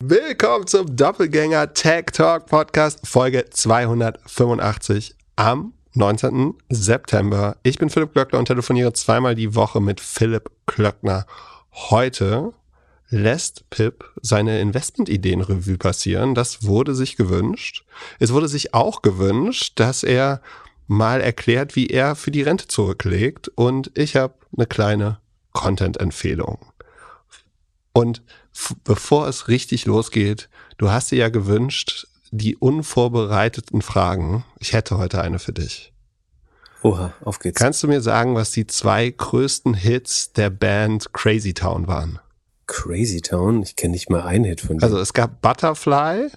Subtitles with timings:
[0.00, 6.54] Willkommen zum Doppelgänger Tech Talk Podcast, Folge 285 am 19.
[6.68, 7.56] September.
[7.64, 11.26] Ich bin Philipp Glöckner und telefoniere zweimal die Woche mit Philipp Klöckner.
[11.72, 12.52] Heute
[13.08, 16.36] lässt Pip seine Investmentideen Revue passieren.
[16.36, 17.84] Das wurde sich gewünscht.
[18.20, 20.42] Es wurde sich auch gewünscht, dass er
[20.86, 23.48] mal erklärt, wie er für die Rente zurücklegt.
[23.56, 25.18] Und ich habe eine kleine
[25.54, 26.58] Content-Empfehlung.
[27.92, 28.22] Und
[28.84, 34.44] bevor es richtig losgeht, du hast dir ja gewünscht, die unvorbereiteten Fragen.
[34.58, 35.92] Ich hätte heute eine für dich.
[36.82, 37.58] Oha, auf geht's.
[37.58, 42.20] Kannst du mir sagen, was die zwei größten Hits der Band Crazy Town waren?
[42.66, 43.62] Crazy Town?
[43.62, 44.82] Ich kenne nicht mal einen Hit von denen.
[44.82, 46.28] Also es gab Butterfly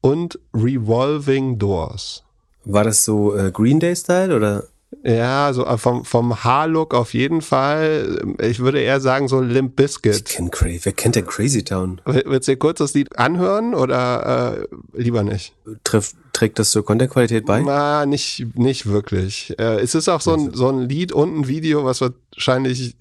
[0.00, 2.24] und Revolving Doors.
[2.64, 4.64] War das so äh, Green Day Style oder?
[5.04, 8.34] Ja, so äh, vom, vom Haarlook auf jeden Fall.
[8.40, 10.16] Ich würde eher sagen so Limp Bizkit.
[10.16, 10.80] Ich kenn Crazy.
[10.84, 12.00] Wer kennt denn Crazy Town?
[12.04, 15.54] Willst du dir kurz das Lied anhören oder äh, lieber nicht?
[15.84, 17.60] Treff, trägt das zur Content-Qualität bei?
[17.60, 19.54] Na, nicht, nicht wirklich.
[19.58, 22.96] Äh, es ist auch so ein, so ein Lied und ein Video, was wahrscheinlich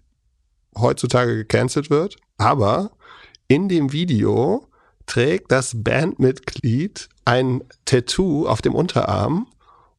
[0.77, 2.17] heutzutage gecancelt wird.
[2.37, 2.91] Aber
[3.47, 4.67] in dem Video
[5.07, 9.47] trägt das Bandmitglied ein Tattoo auf dem Unterarm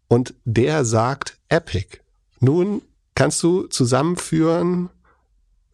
[0.08, 1.98] und der sagt Epic.
[2.40, 2.82] Nun
[3.14, 4.90] kannst du zusammenführen,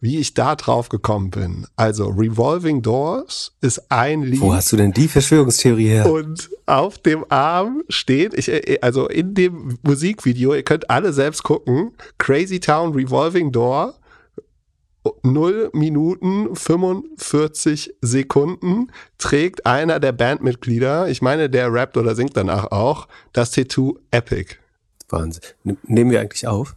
[0.01, 1.65] wie ich da drauf gekommen bin.
[1.75, 4.41] Also Revolving Doors ist ein Lied.
[4.41, 6.11] Wo hast du denn die Verschwörungstheorie her?
[6.11, 11.43] Und auf dem Arm steht, ich, äh, also in dem Musikvideo, ihr könnt alle selbst
[11.43, 13.95] gucken, Crazy Town Revolving Door
[15.23, 22.71] 0 Minuten 45 Sekunden trägt einer der Bandmitglieder, ich meine, der rappt oder singt danach
[22.71, 24.55] auch, das Tattoo Epic.
[25.09, 25.43] Wahnsinn.
[25.83, 26.75] Nehmen wir eigentlich auf?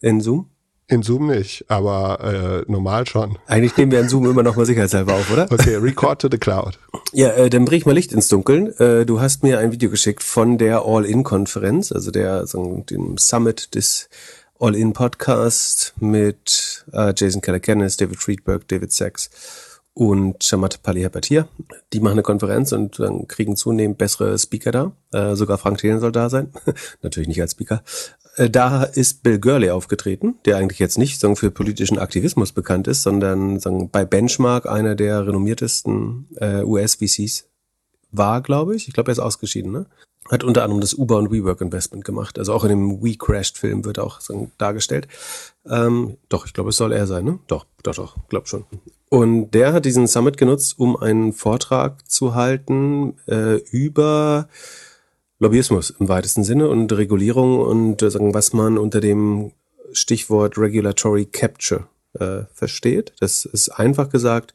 [0.00, 0.50] In Zoom?
[0.88, 3.38] In Zoom nicht, aber äh, normal schon.
[3.48, 5.50] Eigentlich nehmen wir in Zoom immer noch mal sicherheitshalber auf, oder?
[5.50, 6.78] Okay, record to the cloud.
[7.12, 8.68] Ja, äh, dann bring ich mal Licht ins Dunkeln.
[8.78, 13.74] Äh, du hast mir ein Video geschickt von der All-In-Konferenz, also der so, dem Summit
[13.74, 14.08] des
[14.58, 19.30] All-In-Podcast mit äh, Jason Calacanis, David Friedberg, David Sachs
[19.92, 21.48] und Shamat Palihapatiya.
[21.92, 24.92] Die machen eine Konferenz und dann kriegen zunehmend bessere Speaker da.
[25.12, 26.52] Äh, sogar Frank Thelen soll da sein.
[27.02, 27.82] Natürlich nicht als Speaker.
[28.36, 32.88] Äh, da ist Bill Gurley aufgetreten, der eigentlich jetzt nicht sagen, für politischen Aktivismus bekannt
[32.88, 37.48] ist, sondern sagen, bei Benchmark einer der renommiertesten äh, US-VCs
[38.10, 38.88] war, glaube ich.
[38.88, 39.86] Ich glaube, er ist ausgeschieden, ne?
[40.30, 42.38] Hat unter anderem das Uber und WeWork Investment gemacht.
[42.38, 45.08] Also auch in dem We Crashed Film wird auch so dargestellt.
[45.68, 47.38] Ähm, doch, ich glaube, es soll er sein, ne?
[47.46, 48.64] Doch, doch, doch, glaub schon.
[49.08, 54.48] Und der hat diesen Summit genutzt, um einen Vortrag zu halten äh, über
[55.38, 59.52] Lobbyismus im weitesten Sinne und Regulierung und äh, sagen, was man unter dem
[59.92, 61.86] Stichwort Regulatory Capture
[62.18, 63.12] äh, versteht.
[63.20, 64.54] Das ist einfach gesagt,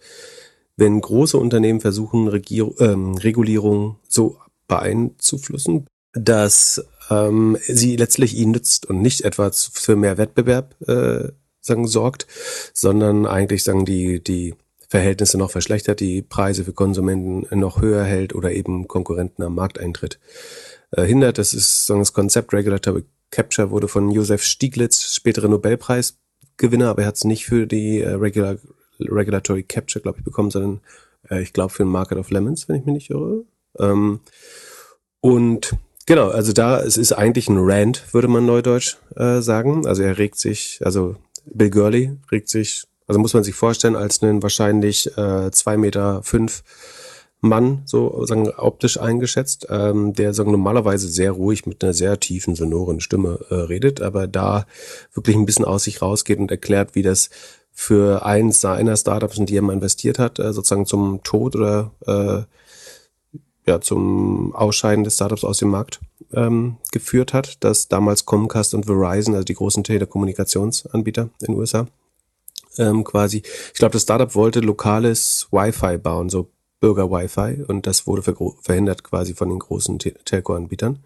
[0.75, 4.37] wenn große Unternehmen versuchen, Regier ähm, Regulierung so
[4.71, 11.87] beeinflussen, dass ähm, sie letztlich ihnen nützt und nicht etwa für mehr Wettbewerb äh, sagen,
[11.87, 12.25] sorgt,
[12.73, 14.55] sondern eigentlich sagen die, die
[14.87, 20.19] Verhältnisse noch verschlechtert, die Preise für Konsumenten noch höher hält oder eben Konkurrenten am Markteintritt
[20.91, 21.37] äh, hindert.
[21.37, 27.07] Das ist sagen, das Konzept Regulatory Capture wurde von Josef Stieglitz, spätere Nobelpreisgewinner, aber er
[27.09, 28.55] hat es nicht für die äh, Regular,
[28.99, 30.79] Regulatory Capture, glaube ich, bekommen, sondern
[31.29, 33.43] äh, ich glaube für den Market of Lemons, wenn ich mich nicht irre.
[33.79, 34.19] Ähm,
[35.21, 39.85] und genau, also da es ist eigentlich ein Rant, würde man neudeutsch äh, sagen.
[39.87, 41.15] Also er regt sich, also
[41.45, 46.21] Bill Gurley regt sich, also muss man sich vorstellen, als einen wahrscheinlich äh, zwei Meter
[46.23, 46.63] fünf
[47.43, 52.55] Mann, so sagen optisch eingeschätzt, ähm, der sagen normalerweise sehr ruhig mit einer sehr tiefen
[52.55, 54.67] sonoren Stimme äh, redet, aber da
[55.13, 57.31] wirklich ein bisschen aus sich rausgeht und erklärt, wie das
[57.71, 61.91] für eins seiner Startups, in die er mal investiert hat, äh, sozusagen zum Tod oder
[62.05, 62.43] äh,
[63.65, 65.99] ja, zum Ausscheiden des Startups aus dem Markt
[66.33, 71.87] ähm, geführt hat, dass damals Comcast und Verizon, also die großen Telekommunikationsanbieter in den USA,
[72.77, 76.49] ähm, quasi, ich glaube, das Startup wollte lokales Wi-Fi bauen, so
[76.79, 78.23] Bürger-Wi-Fi, und das wurde
[78.61, 80.99] verhindert quasi von den großen Te Telco-Anbietern.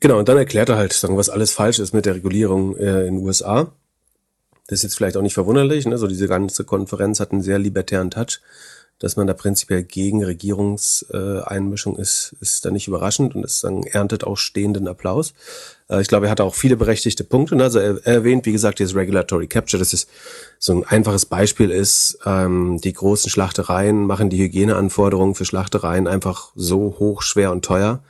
[0.00, 3.06] Genau, und dann erklärt er halt, sagen, was alles falsch ist mit der Regulierung äh,
[3.06, 3.72] in den USA.
[4.66, 5.98] Das ist jetzt vielleicht auch nicht verwunderlich, ne?
[5.98, 8.40] so diese ganze Konferenz hat einen sehr libertären Touch
[8.98, 14.36] dass man da prinzipiell gegen Regierungseinmischung ist, ist da nicht überraschend und es erntet auch
[14.36, 15.34] stehenden Applaus.
[15.88, 17.56] Äh, ich glaube, er hat auch viele berechtigte Punkte.
[17.56, 20.08] Also er, erwähnt, wie gesagt, dieses Regulatory Capture, das ist
[20.58, 26.52] so ein einfaches Beispiel ist, ähm, die großen Schlachtereien machen die Hygieneanforderungen für Schlachtereien einfach
[26.54, 28.02] so hoch, schwer und teuer,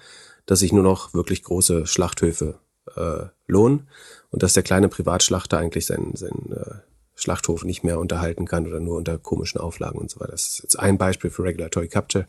[0.47, 2.59] dass sich nur noch wirklich große Schlachthöfe
[2.97, 3.89] äh, lohnen
[4.31, 8.81] und dass der kleine Privatschlachter eigentlich sein, sein äh, Schlachthof nicht mehr unterhalten kann oder
[8.81, 10.33] nur unter komischen Auflagen und so weiter.
[10.33, 12.27] Das ist jetzt ein Beispiel für Regulatory Capture.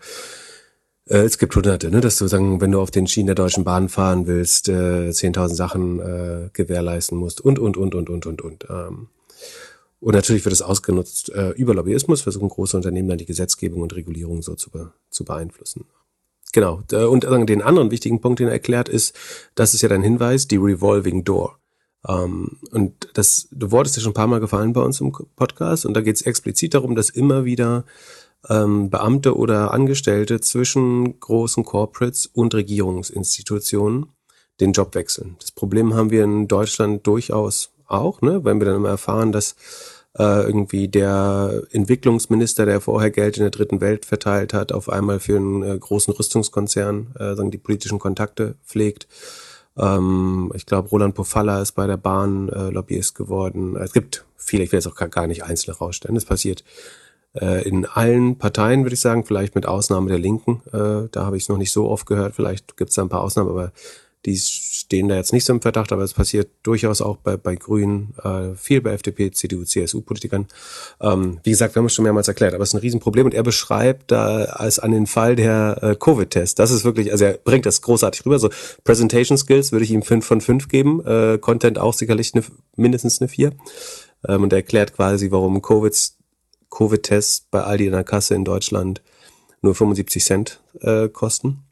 [1.08, 3.64] Äh, es gibt hunderte, ne, dass du sagen, wenn du auf den Schienen der Deutschen
[3.64, 8.42] Bahn fahren willst, äh, 10.000 Sachen äh, gewährleisten musst und, und, und, und, und, und,
[8.42, 8.66] und.
[8.70, 9.08] Ähm,
[10.00, 13.96] und natürlich wird es ausgenutzt äh, über Lobbyismus, versuchen große Unternehmen dann die Gesetzgebung und
[13.96, 15.86] Regulierung so zu, be zu beeinflussen.
[16.54, 16.84] Genau.
[17.10, 19.14] Und den anderen wichtigen Punkt, den er erklärt, ist,
[19.56, 21.58] das ist ja dein Hinweis, die Revolving Door.
[22.08, 25.88] Um, und das Wort ist ja schon ein paar Mal gefallen bei uns im Podcast
[25.88, 27.84] und da geht es explizit darum, dass immer wieder
[28.48, 34.08] ähm, Beamte oder Angestellte zwischen großen Corporates und Regierungsinstitutionen
[34.60, 35.36] den Job wechseln.
[35.40, 38.46] Das Problem haben wir in Deutschland durchaus auch, ne?
[38.46, 39.56] wenn wir dann immer erfahren, dass
[40.18, 45.20] äh, irgendwie der Entwicklungsminister, der vorher Geld in der dritten Welt verteilt hat, auf einmal
[45.20, 49.08] für einen äh, großen Rüstungskonzern äh, sagen die politischen Kontakte pflegt.
[49.78, 53.76] Ähm, ich glaube, Roland Pofalla ist bei der Bahn äh, Lobbyist geworden.
[53.76, 56.16] Es gibt viele, ich will jetzt auch gar nicht einzelne rausstellen.
[56.16, 56.64] Es passiert
[57.34, 60.62] äh, in allen Parteien, würde ich sagen, vielleicht mit Ausnahme der Linken.
[60.72, 62.36] Äh, da habe ich es noch nicht so oft gehört.
[62.36, 63.72] Vielleicht gibt es da ein paar Ausnahmen, aber
[64.26, 67.56] die stehen da jetzt nicht so im Verdacht, aber es passiert durchaus auch bei, bei
[67.56, 70.48] Grünen, äh, viel bei FDP, CDU, CSU-Politikern.
[71.00, 73.34] Ähm, wie gesagt, wir haben es schon mehrmals erklärt, aber es ist ein Riesenproblem und
[73.34, 76.58] er beschreibt da als an den Fall der äh, Covid-Test.
[76.58, 78.40] Das ist wirklich, also er bringt das großartig rüber.
[78.40, 78.50] So
[78.84, 82.44] Presentation Skills würde ich ihm fünf von fünf geben, äh, Content auch sicherlich eine,
[82.76, 83.54] mindestens eine vier.
[84.28, 85.96] Ähm, und er erklärt quasi, warum Covid,
[86.72, 89.04] Covid-Tests bei Aldi in der Kasse in Deutschland
[89.62, 91.66] nur 75 Cent äh, kosten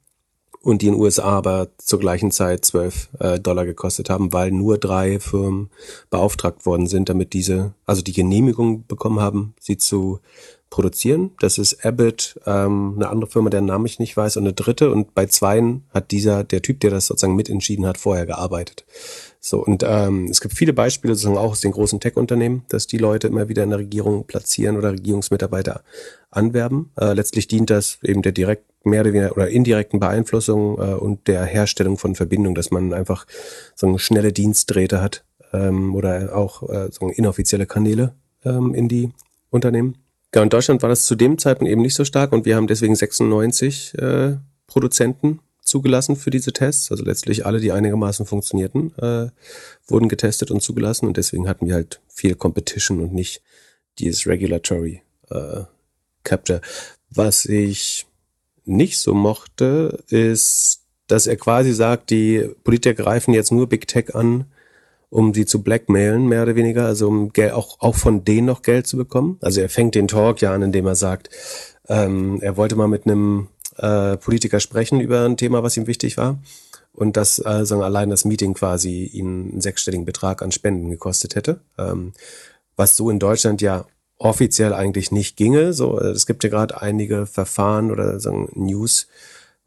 [0.63, 4.51] und die in den USA aber zur gleichen Zeit 12 äh, Dollar gekostet haben, weil
[4.51, 5.69] nur drei Firmen
[6.09, 10.19] beauftragt worden sind, damit diese, also die Genehmigung bekommen haben, sie zu
[10.69, 11.31] produzieren.
[11.39, 14.89] Das ist Abbott, ähm, eine andere Firma, deren Namen ich nicht weiß, und eine dritte.
[14.89, 18.85] Und bei zweien hat dieser, der Typ, der das sozusagen mitentschieden hat, vorher gearbeitet.
[19.39, 22.97] So, und ähm, es gibt viele Beispiele sozusagen auch aus den großen Tech-Unternehmen, dass die
[22.97, 25.83] Leute immer wieder in der Regierung platzieren oder Regierungsmitarbeiter
[26.35, 26.91] anwerben.
[26.99, 31.27] Äh, letztlich dient das eben der direkt mehr oder weniger oder indirekten Beeinflussung äh, und
[31.27, 33.25] der Herstellung von Verbindungen, dass man einfach
[33.75, 38.13] so eine schnelle Dienstdrähte hat ähm, oder auch äh, so inoffizielle Kanäle
[38.43, 39.11] ähm, in die
[39.49, 39.97] Unternehmen.
[40.35, 42.67] Ja, in Deutschland war das zu dem Zeitpunkt eben nicht so stark und wir haben
[42.67, 44.37] deswegen 96 äh,
[44.67, 46.91] Produzenten zugelassen für diese Tests.
[46.91, 49.29] Also letztlich alle, die einigermaßen funktionierten, äh,
[49.87, 53.41] wurden getestet und zugelassen und deswegen hatten wir halt viel Competition und nicht
[53.99, 55.61] dieses Regulatory äh,
[56.23, 56.61] Capture.
[57.09, 58.05] Was ich
[58.65, 64.15] nicht so mochte, ist, dass er quasi sagt, die Politiker greifen jetzt nur Big Tech
[64.15, 64.45] an,
[65.09, 68.87] um sie zu blackmailen, mehr oder weniger, also um auch, auch von denen noch Geld
[68.87, 69.37] zu bekommen.
[69.41, 71.29] Also er fängt den Talk ja an, indem er sagt,
[71.87, 73.47] ähm, er wollte mal mit einem
[73.77, 76.39] äh, Politiker sprechen über ein Thema, was ihm wichtig war.
[76.93, 81.59] Und dass also allein das Meeting quasi ihn einen sechsstelligen Betrag an Spenden gekostet hätte.
[81.77, 82.13] Ähm,
[82.75, 83.85] was so in Deutschland ja
[84.17, 85.73] offiziell eigentlich nicht ginge.
[85.73, 89.07] So, äh, es gibt ja gerade einige Verfahren oder sagen News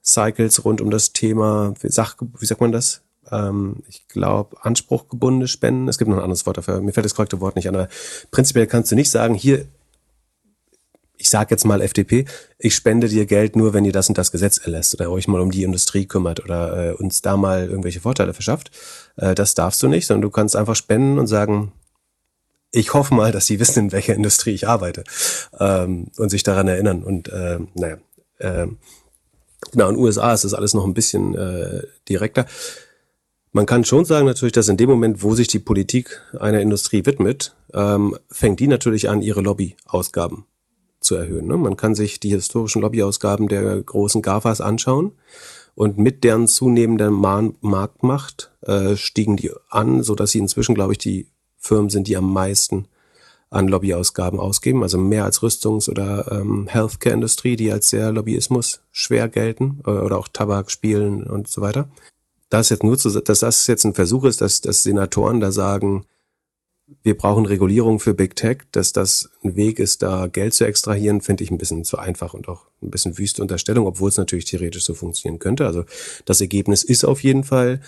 [0.02, 3.02] Cycles rund um das Thema, wie, sag, wie sagt man das?
[3.30, 5.88] Ähm, ich glaube, anspruchgebundene Spenden.
[5.88, 6.80] Es gibt noch ein anderes Wort dafür.
[6.80, 7.74] Mir fällt das korrekte Wort nicht an.
[7.74, 7.88] Aber
[8.30, 9.66] prinzipiell kannst du nicht sagen, hier
[11.18, 12.26] ich sage jetzt mal FDP,
[12.58, 15.40] ich spende dir Geld nur, wenn ihr das und das Gesetz erlässt oder euch mal
[15.40, 18.70] um die Industrie kümmert oder äh, uns da mal irgendwelche Vorteile verschafft.
[19.16, 21.72] Äh, das darfst du nicht, sondern du kannst einfach spenden und sagen,
[22.70, 25.04] ich hoffe mal, dass sie wissen, in welcher Industrie ich arbeite
[25.58, 27.02] ähm, und sich daran erinnern.
[27.02, 27.98] Und äh, naja,
[28.38, 28.66] äh,
[29.72, 32.46] genau, in den USA ist das alles noch ein bisschen äh, direkter.
[33.52, 37.06] Man kann schon sagen natürlich, dass in dem Moment, wo sich die Politik einer Industrie
[37.06, 40.44] widmet, ähm, fängt die natürlich an, ihre Lobbyausgaben
[41.00, 41.46] zu erhöhen.
[41.46, 41.56] Ne?
[41.56, 45.12] Man kann sich die historischen Lobbyausgaben der großen GAFAs anschauen
[45.74, 50.98] und mit deren zunehmender Marktmacht äh, stiegen die an, so dass sie inzwischen, glaube ich,
[50.98, 51.28] die
[51.66, 52.86] Firmen sind, die am meisten
[53.50, 59.28] an Lobbyausgaben ausgeben, also mehr als Rüstungs- oder ähm, Healthcare-Industrie, die als sehr Lobbyismus schwer
[59.28, 61.88] gelten äh, oder auch Tabak, Spielen und so weiter.
[62.50, 66.06] Das jetzt nur zu, dass das jetzt ein Versuch ist, dass, dass Senatoren da sagen,
[67.02, 71.20] wir brauchen Regulierung für Big Tech, dass das ein Weg ist, da Geld zu extrahieren,
[71.20, 74.44] finde ich ein bisschen zu einfach und auch ein bisschen wüste Unterstellung, obwohl es natürlich
[74.44, 75.66] theoretisch so funktionieren könnte.
[75.66, 75.84] Also
[76.24, 77.80] das Ergebnis ist auf jeden Fall,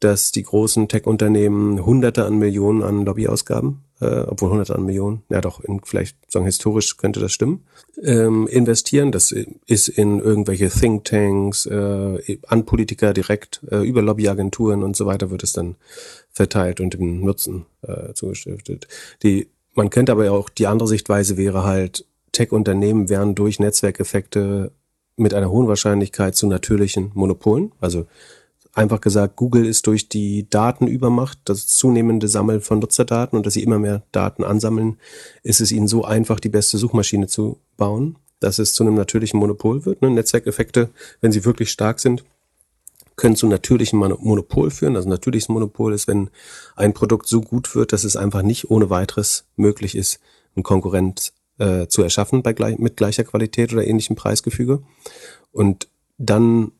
[0.00, 5.42] dass die großen Tech-Unternehmen Hunderte an Millionen an Lobbyausgaben, äh, obwohl Hunderte an Millionen, ja
[5.42, 7.64] doch, in, vielleicht sagen historisch könnte das stimmen,
[8.02, 9.12] ähm, investieren.
[9.12, 15.30] Das ist in irgendwelche Thinktanks, äh, an Politiker direkt, äh, über Lobbyagenturen und so weiter
[15.30, 15.76] wird es dann
[16.30, 18.88] verteilt und dem Nutzen äh, zugestiftet.
[19.22, 24.72] Die, man kennt aber auch die andere Sichtweise wäre halt, Tech-Unternehmen wären durch Netzwerkeffekte
[25.16, 27.72] mit einer hohen Wahrscheinlichkeit zu natürlichen Monopolen.
[27.80, 28.06] Also
[28.80, 33.62] einfach gesagt, Google ist durch die Datenübermacht, das zunehmende Sammeln von Nutzerdaten und dass sie
[33.62, 34.98] immer mehr Daten ansammeln,
[35.42, 39.38] ist es ihnen so einfach, die beste Suchmaschine zu bauen, dass es zu einem natürlichen
[39.38, 40.02] Monopol wird.
[40.02, 40.10] Ne?
[40.10, 40.88] Netzwerkeffekte,
[41.20, 42.24] wenn sie wirklich stark sind,
[43.16, 44.96] können zu natürlichen Monopol führen.
[44.96, 46.30] Also natürliches Monopol ist, wenn
[46.74, 50.20] ein Produkt so gut wird, dass es einfach nicht ohne weiteres möglich ist,
[50.56, 54.82] einen Konkurrent äh, zu erschaffen bei gleich, mit gleicher Qualität oder ähnlichem Preisgefüge.
[55.52, 56.72] Und dann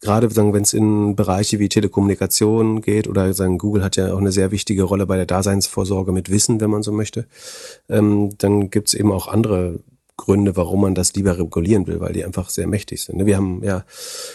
[0.00, 4.18] gerade sagen, wenn es in Bereiche wie Telekommunikation geht oder sagen, Google hat ja auch
[4.18, 7.26] eine sehr wichtige Rolle bei der Daseinsvorsorge mit Wissen, wenn man so möchte,
[7.88, 9.80] ähm, dann gibt es eben auch andere
[10.16, 13.18] Gründe, warum man das lieber regulieren will, weil die einfach sehr mächtig sind.
[13.18, 13.26] Ne?
[13.26, 13.84] Wir haben, ja,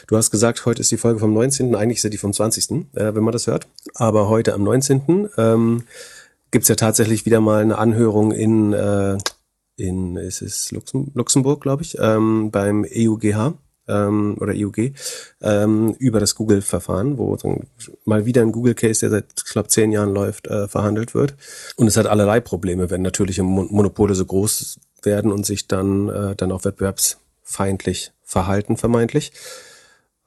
[0.07, 2.71] du hast gesagt, heute ist die Folge vom 19., eigentlich ist ja die vom 20.,
[2.95, 3.67] äh, wenn man das hört.
[3.93, 5.29] Aber heute am 19.
[5.37, 5.83] Ähm,
[6.51, 9.17] gibt ja tatsächlich wieder mal eine Anhörung in, äh,
[9.75, 13.53] in ist es Luxem Luxemburg, glaube ich, ähm, beim EUGH
[13.87, 14.93] ähm, oder EUG
[15.41, 17.37] ähm, über das Google-Verfahren, wo
[18.05, 21.35] mal wieder ein Google-Case, der seit, ich glaube, zehn Jahren läuft, äh, verhandelt wird.
[21.75, 26.35] Und es hat allerlei Probleme, wenn natürliche Monopole so groß werden und sich dann, äh,
[26.35, 29.31] dann auch wettbewerbsfeindlich verhalten, vermeintlich.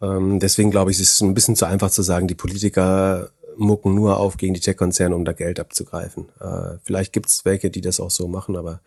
[0.03, 3.95] Ähm, deswegen glaube ich, es ist ein bisschen zu einfach zu sagen, die Politiker mucken
[3.95, 6.29] nur auf gegen die Tech-Konzerne, um da Geld abzugreifen.
[6.41, 8.81] Äh, vielleicht gibt es welche, die das auch so machen, aber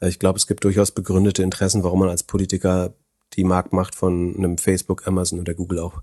[0.00, 2.94] äh, ich glaube, es gibt durchaus begründete Interessen, warum man als Politiker
[3.36, 6.02] die Marktmacht von einem Facebook, Amazon oder Google auch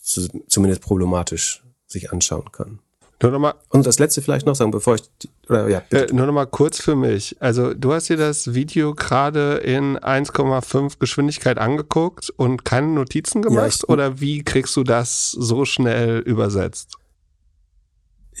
[0.00, 2.78] zu, zumindest problematisch sich anschauen kann.
[3.22, 5.02] Nur noch mal, Und das letzte vielleicht noch sagen, bevor ich,
[5.48, 7.36] oder, ja, äh, nur noch mal kurz für mich.
[7.38, 13.62] Also du hast dir das Video gerade in 1,5 Geschwindigkeit angeguckt und keine Notizen gemacht?
[13.62, 16.96] Ja, ich, oder wie kriegst du das so schnell übersetzt?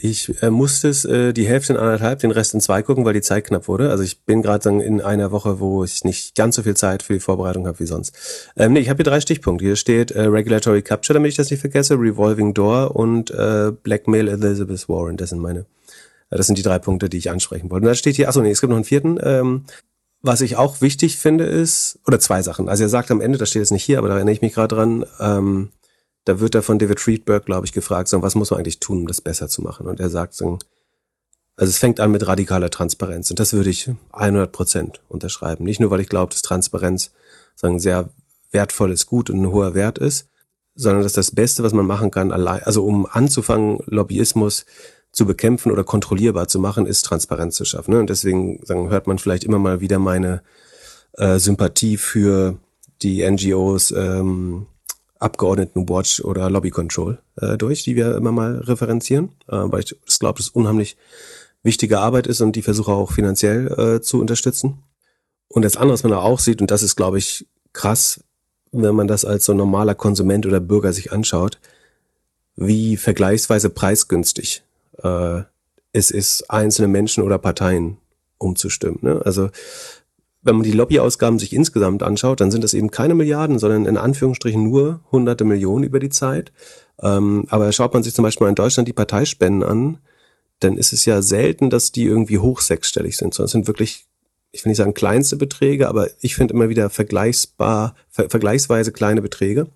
[0.04, 3.12] Ich äh, musste es äh, die Hälfte in anderthalb, den Rest in zwei gucken, weil
[3.12, 3.90] die Zeit knapp wurde.
[3.90, 7.12] Also ich bin gerade in einer Woche, wo ich nicht ganz so viel Zeit für
[7.12, 8.12] die Vorbereitung habe wie sonst.
[8.56, 9.64] Ähm, nee, ich habe hier drei Stichpunkte.
[9.64, 14.26] Hier steht äh, Regulatory Capture, damit ich das nicht vergesse, Revolving Door und äh, Blackmail
[14.26, 15.16] Elizabeth Warren.
[15.16, 15.60] Das sind meine,
[16.30, 17.86] äh, das sind die drei Punkte, die ich ansprechen wollte.
[17.86, 19.20] Und da steht hier, achso, nee, es gibt noch einen vierten.
[19.22, 19.66] Ähm,
[20.20, 22.68] was ich auch wichtig finde ist, oder zwei Sachen.
[22.68, 24.54] Also er sagt am Ende, das steht jetzt nicht hier, aber da erinnere ich mich
[24.54, 25.70] gerade dran, ähm,
[26.24, 28.98] da wird er von David Friedberg, glaube ich, gefragt, so, was muss man eigentlich tun,
[28.98, 29.86] um das besser zu machen?
[29.86, 30.58] Und er sagt, so,
[31.56, 35.64] also es fängt an mit radikaler Transparenz und das würde ich 100 Prozent unterschreiben.
[35.64, 37.12] Nicht nur, weil ich glaube, dass Transparenz
[37.54, 38.08] sagen sehr
[38.50, 40.28] wertvolles Gut und ein hoher Wert ist,
[40.74, 44.64] sondern dass das Beste, was man machen kann, allein, also um anzufangen, Lobbyismus
[45.10, 47.92] zu bekämpfen oder kontrollierbar zu machen, ist Transparenz zu schaffen.
[47.92, 48.00] Ne?
[48.00, 50.42] Und deswegen sagen, hört man vielleicht immer mal wieder meine
[51.12, 52.56] äh, Sympathie für
[53.02, 54.66] die NGOs, ähm,
[55.22, 60.38] Abgeordnetenwatch oder Lobby Control äh, durch, die wir immer mal referenzieren, äh, weil ich glaube,
[60.38, 60.96] das unheimlich
[61.62, 64.82] wichtige Arbeit ist und die versuche auch finanziell äh, zu unterstützen.
[65.48, 68.20] Und das andere, was man auch sieht, und das ist, glaube ich, krass,
[68.72, 71.58] wenn man das als so normaler Konsument oder Bürger sich anschaut,
[72.56, 74.62] wie vergleichsweise preisgünstig
[75.02, 75.42] äh,
[75.92, 77.98] es ist, einzelne Menschen oder Parteien
[78.38, 78.98] umzustimmen.
[79.02, 79.20] Ne?
[79.24, 79.50] Also
[80.42, 83.96] wenn man die Lobbyausgaben sich insgesamt anschaut, dann sind das eben keine Milliarden, sondern in
[83.96, 86.52] Anführungsstrichen nur hunderte Millionen über die Zeit.
[87.00, 89.98] Ähm, aber schaut man sich zum Beispiel in Deutschland die Parteispenden an,
[90.58, 94.06] dann ist es ja selten, dass die irgendwie hoch sechsstellig sind, sondern es sind wirklich,
[94.50, 99.22] ich will nicht sagen kleinste Beträge, aber ich finde immer wieder vergleichsbar, ver vergleichsweise kleine
[99.22, 99.68] Beträge.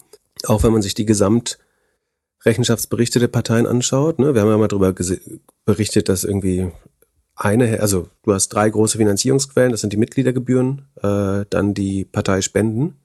[0.44, 4.18] Auch wenn man sich die Gesamtrechenschaftsberichte der Parteien anschaut.
[4.18, 4.34] Ne?
[4.34, 4.92] Wir haben ja mal darüber
[5.64, 6.72] berichtet, dass irgendwie
[7.36, 12.96] eine, also du hast drei große Finanzierungsquellen, das sind die Mitgliedergebühren, äh, dann die Parteispenden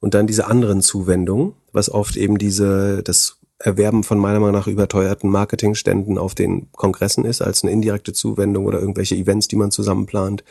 [0.00, 4.66] und dann diese anderen Zuwendungen, was oft eben diese, das Erwerben von meiner Meinung nach
[4.66, 9.70] überteuerten Marketingständen auf den Kongressen ist, als eine indirekte Zuwendung oder irgendwelche Events, die man
[9.70, 10.44] zusammenplant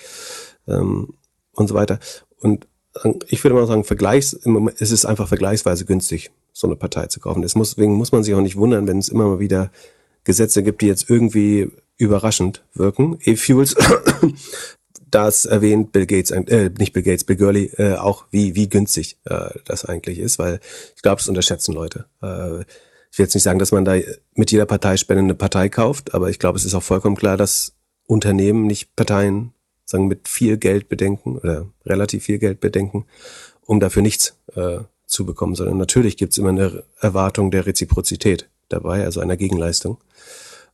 [0.68, 1.14] ähm,
[1.54, 2.00] und so weiter.
[2.40, 2.68] Und
[3.28, 4.34] ich würde mal sagen, vergleichs,
[4.80, 7.44] es ist einfach vergleichsweise günstig, so eine Partei zu kaufen.
[7.44, 9.72] Deswegen muss man sich auch nicht wundern, wenn es immer mal wieder
[10.24, 13.18] Gesetze gibt, die jetzt irgendwie überraschend wirken.
[13.24, 13.76] E-Fuels,
[15.12, 19.18] das erwähnt Bill Gates, äh, nicht Bill Gates, Bill Gurley, äh, auch wie, wie günstig
[19.26, 20.60] äh, das eigentlich ist, weil
[20.96, 22.06] ich glaube, das unterschätzen Leute.
[22.22, 22.62] Äh,
[23.12, 23.96] ich will jetzt nicht sagen, dass man da
[24.34, 27.74] mit jeder Parteispende eine Partei kauft, aber ich glaube, es ist auch vollkommen klar, dass
[28.08, 29.54] Unternehmen nicht Parteien
[29.86, 33.06] sagen mit viel Geld bedenken oder relativ viel Geld bedenken,
[33.62, 38.50] um dafür nichts äh, zu bekommen, sondern natürlich gibt es immer eine Erwartung der Reziprozität
[38.68, 40.00] dabei, also einer Gegenleistung.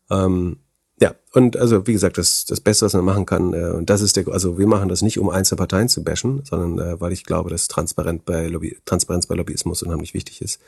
[0.09, 0.57] Ähm,
[1.01, 4.01] ja, und also wie gesagt, das, das Beste, was man machen kann, äh, und das
[4.01, 7.11] ist der, also wir machen das nicht, um einzelne Parteien zu bashen, sondern äh, weil
[7.11, 10.61] ich glaube, dass Transparent bei Lobby, Transparenz bei Lobbyismus unheimlich wichtig ist.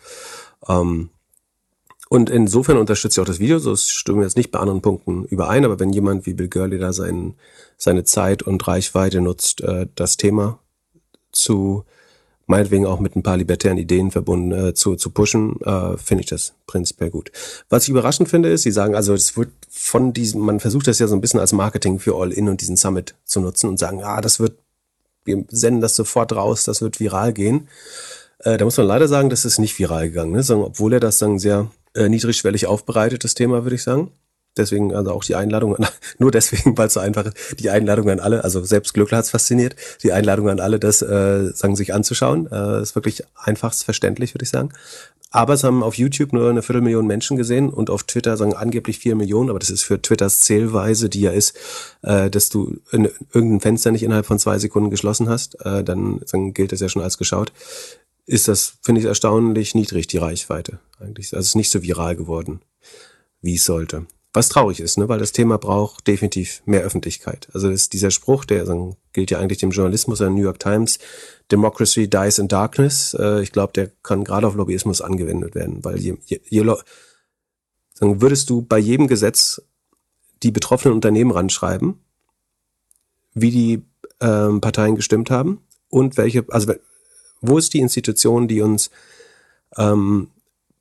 [0.67, 1.09] Ähm,
[2.09, 5.25] und insofern unterstütze ich auch das Video, so stimmen wir jetzt nicht bei anderen Punkten
[5.25, 7.35] überein, aber wenn jemand wie Bill Gurley da sein,
[7.77, 10.57] seine Zeit und Reichweite nutzt, äh, das Thema
[11.31, 11.85] zu
[12.45, 16.29] meinetwegen auch mit ein paar libertären Ideen verbunden äh, zu, zu pushen, äh, finde ich
[16.29, 17.31] das prinzipiell gut.
[17.69, 20.99] Was ich überraschend finde, ist, sie sagen, also es wird von diesem, man versucht das
[20.99, 24.03] ja so ein bisschen als Marketing für All-In und diesen Summit zu nutzen und sagen,
[24.03, 24.57] ah, das wird,
[25.25, 27.69] wir senden das sofort raus, das wird viral gehen.
[28.39, 30.43] Äh, da muss man leider sagen, das ist nicht viral gegangen, ne?
[30.43, 34.11] Sagen, obwohl er das dann sehr äh, niedrigschwellig aufbereitet, das Thema, würde ich sagen.
[34.55, 35.87] Deswegen also auch die Einladung, an,
[36.19, 39.31] nur deswegen, weil es so einfach ist, die Einladung an alle, also selbst Glückler hat's
[39.31, 44.33] fasziniert, die Einladung an alle, das äh, sagen sich anzuschauen, äh, ist wirklich einfachst verständlich,
[44.33, 44.69] würde ich sagen.
[45.35, 48.99] Aber es haben auf YouTube nur eine Viertelmillion Menschen gesehen und auf Twitter sagen angeblich
[48.99, 51.57] vier Millionen, aber das ist für Twitters Zählweise, die ja ist,
[52.03, 56.21] äh, dass du in, irgendein Fenster nicht innerhalb von zwei Sekunden geschlossen hast, äh, dann,
[56.31, 57.51] dann gilt das ja schon als geschaut.
[58.27, 61.33] Ist das, finde ich, erstaunlich niedrig, die Reichweite eigentlich.
[61.33, 62.61] Also es ist nicht so viral geworden,
[63.41, 64.05] wie es sollte.
[64.35, 65.07] Was traurig ist, ne?
[65.07, 67.49] weil das Thema braucht definitiv mehr Öffentlichkeit.
[67.53, 70.97] Also ist dieser Spruch, der sagen, gilt ja eigentlich dem Journalismus der New York Times,
[71.51, 73.15] Democracy dies in darkness.
[73.19, 76.75] Äh, ich glaube, der kann gerade auf Lobbyismus angewendet werden, weil je, je, je
[77.93, 79.61] sagen, würdest du bei jedem Gesetz
[80.41, 81.99] die betroffenen Unternehmen ranschreiben,
[83.35, 83.83] wie die
[84.19, 86.73] ähm, Parteien gestimmt haben und welche, also
[87.41, 88.89] wo ist die Institution, die uns
[89.77, 90.29] ähm,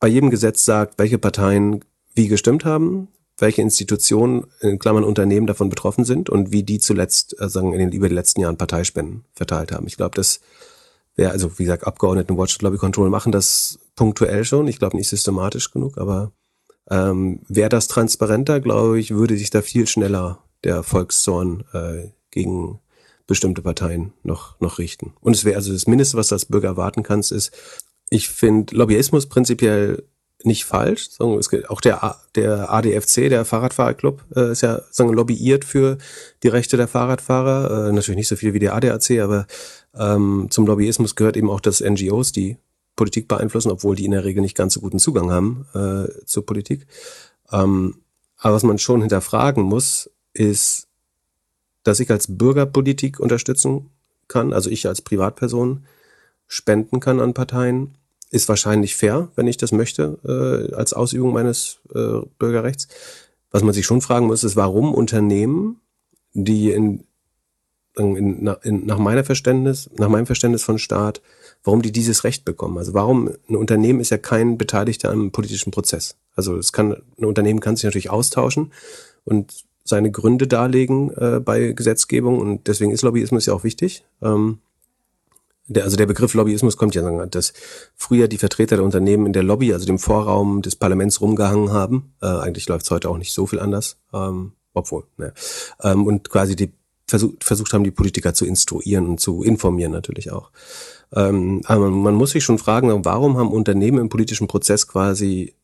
[0.00, 3.08] bei jedem Gesetz sagt, welche Parteien wie gestimmt haben,
[3.42, 7.80] welche Institutionen, in Klammern Unternehmen davon betroffen sind und wie die zuletzt, äh, sagen, in
[7.80, 9.86] den über die letzten Jahren Parteispenden verteilt haben.
[9.86, 10.40] Ich glaube, das
[11.16, 14.68] wäre, also wie gesagt, Abgeordneten Watch Lobby Control machen das punktuell schon.
[14.68, 16.32] Ich glaube nicht systematisch genug, aber
[16.88, 22.78] ähm, wäre das transparenter, glaube ich, würde sich da viel schneller der Volkszorn äh, gegen
[23.26, 25.14] bestimmte Parteien noch, noch richten.
[25.20, 27.52] Und es wäre also das Mindeste, was du als Bürger erwarten kannst, ist,
[28.08, 30.04] ich finde Lobbyismus prinzipiell
[30.46, 31.10] nicht falsch.
[31.18, 35.98] Auch der, der ADFC, der Fahrradfahrerclub, äh, ist ja sagen, lobbyiert für
[36.42, 37.88] die Rechte der Fahrradfahrer.
[37.88, 39.46] Äh, natürlich nicht so viel wie der ADAC, aber
[39.94, 42.56] ähm, zum Lobbyismus gehört eben auch, dass NGOs die
[42.96, 46.44] Politik beeinflussen, obwohl die in der Regel nicht ganz so guten Zugang haben äh, zur
[46.44, 46.86] Politik.
[47.50, 47.96] Ähm,
[48.38, 50.88] aber was man schon hinterfragen muss, ist,
[51.84, 53.90] dass ich als Bürger Politik unterstützen
[54.28, 55.84] kann, also ich als Privatperson
[56.46, 57.96] spenden kann an Parteien
[58.32, 62.88] ist wahrscheinlich fair, wenn ich das möchte, äh, als Ausübung meines äh, Bürgerrechts.
[63.50, 65.80] Was man sich schon fragen muss, ist, warum Unternehmen,
[66.32, 67.04] die in,
[67.94, 71.20] in, in, nach meiner Verständnis, nach meinem Verständnis von Staat,
[71.62, 72.78] warum die dieses Recht bekommen.
[72.78, 76.16] Also warum ein Unternehmen ist ja kein Beteiligter am politischen Prozess.
[76.34, 78.72] Also es kann ein Unternehmen kann sich natürlich austauschen
[79.24, 84.04] und seine Gründe darlegen äh, bei Gesetzgebung und deswegen ist Lobbyismus ja auch wichtig.
[84.22, 84.58] Ähm,
[85.66, 87.52] der, also der Begriff Lobbyismus kommt ja, dass
[87.94, 92.14] früher die Vertreter der Unternehmen in der Lobby, also dem Vorraum des Parlaments rumgehangen haben.
[92.20, 95.04] Äh, eigentlich läuft es heute auch nicht so viel anders, ähm, obwohl.
[95.16, 95.32] Ne.
[95.82, 96.72] Ähm, und quasi die
[97.06, 100.50] versucht, versucht haben, die Politiker zu instruieren und zu informieren natürlich auch.
[101.12, 105.54] Ähm, aber man muss sich schon fragen, warum haben Unternehmen im politischen Prozess quasi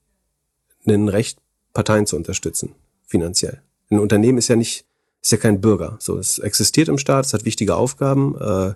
[0.86, 1.38] ein Recht,
[1.72, 2.74] Parteien zu unterstützen,
[3.06, 3.62] finanziell?
[3.90, 4.84] Ein Unternehmen ist ja nicht,
[5.22, 5.96] ist ja kein Bürger.
[6.00, 8.36] So, es existiert im Staat, es hat wichtige Aufgaben.
[8.38, 8.74] Äh,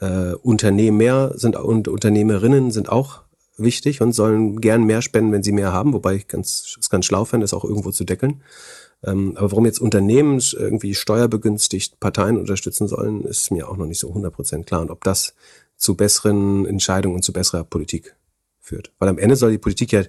[0.00, 3.22] äh, Unternehmer sind und Unternehmerinnen sind auch
[3.56, 7.04] wichtig und sollen gern mehr spenden, wenn sie mehr haben, wobei ich ganz, es ganz
[7.04, 8.42] schlau fände, das auch irgendwo zu deckeln.
[9.04, 13.98] Ähm, aber warum jetzt Unternehmen irgendwie steuerbegünstigt Parteien unterstützen sollen, ist mir auch noch nicht
[13.98, 14.80] so 100% klar.
[14.80, 15.34] Und ob das
[15.76, 18.14] zu besseren Entscheidungen und zu besserer Politik
[18.60, 18.92] führt.
[18.98, 20.04] Weil am Ende soll die Politik ja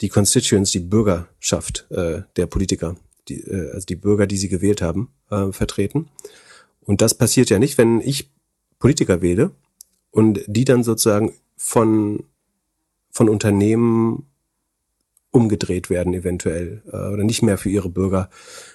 [0.00, 2.96] die Constituents, die Bürgerschaft äh, der Politiker,
[3.28, 6.08] die, äh, also die Bürger, die sie gewählt haben, äh, vertreten.
[6.80, 8.32] Und das passiert ja nicht, wenn ich
[8.82, 9.52] Politiker wähle
[10.10, 12.24] und die dann sozusagen von,
[13.12, 14.26] von Unternehmen
[15.30, 18.28] umgedreht werden eventuell äh, oder nicht mehr für ihre Bürger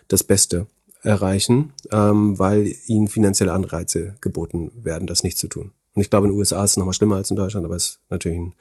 [0.08, 0.66] das Beste
[1.04, 5.72] erreichen, ähm, weil ihnen finanzielle Anreize geboten werden, das nicht zu tun.
[5.94, 7.86] Und ich glaube, in den USA ist es nochmal schlimmer als in Deutschland, aber es
[7.86, 8.54] ist natürlich ein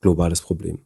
[0.00, 0.78] globales Problem.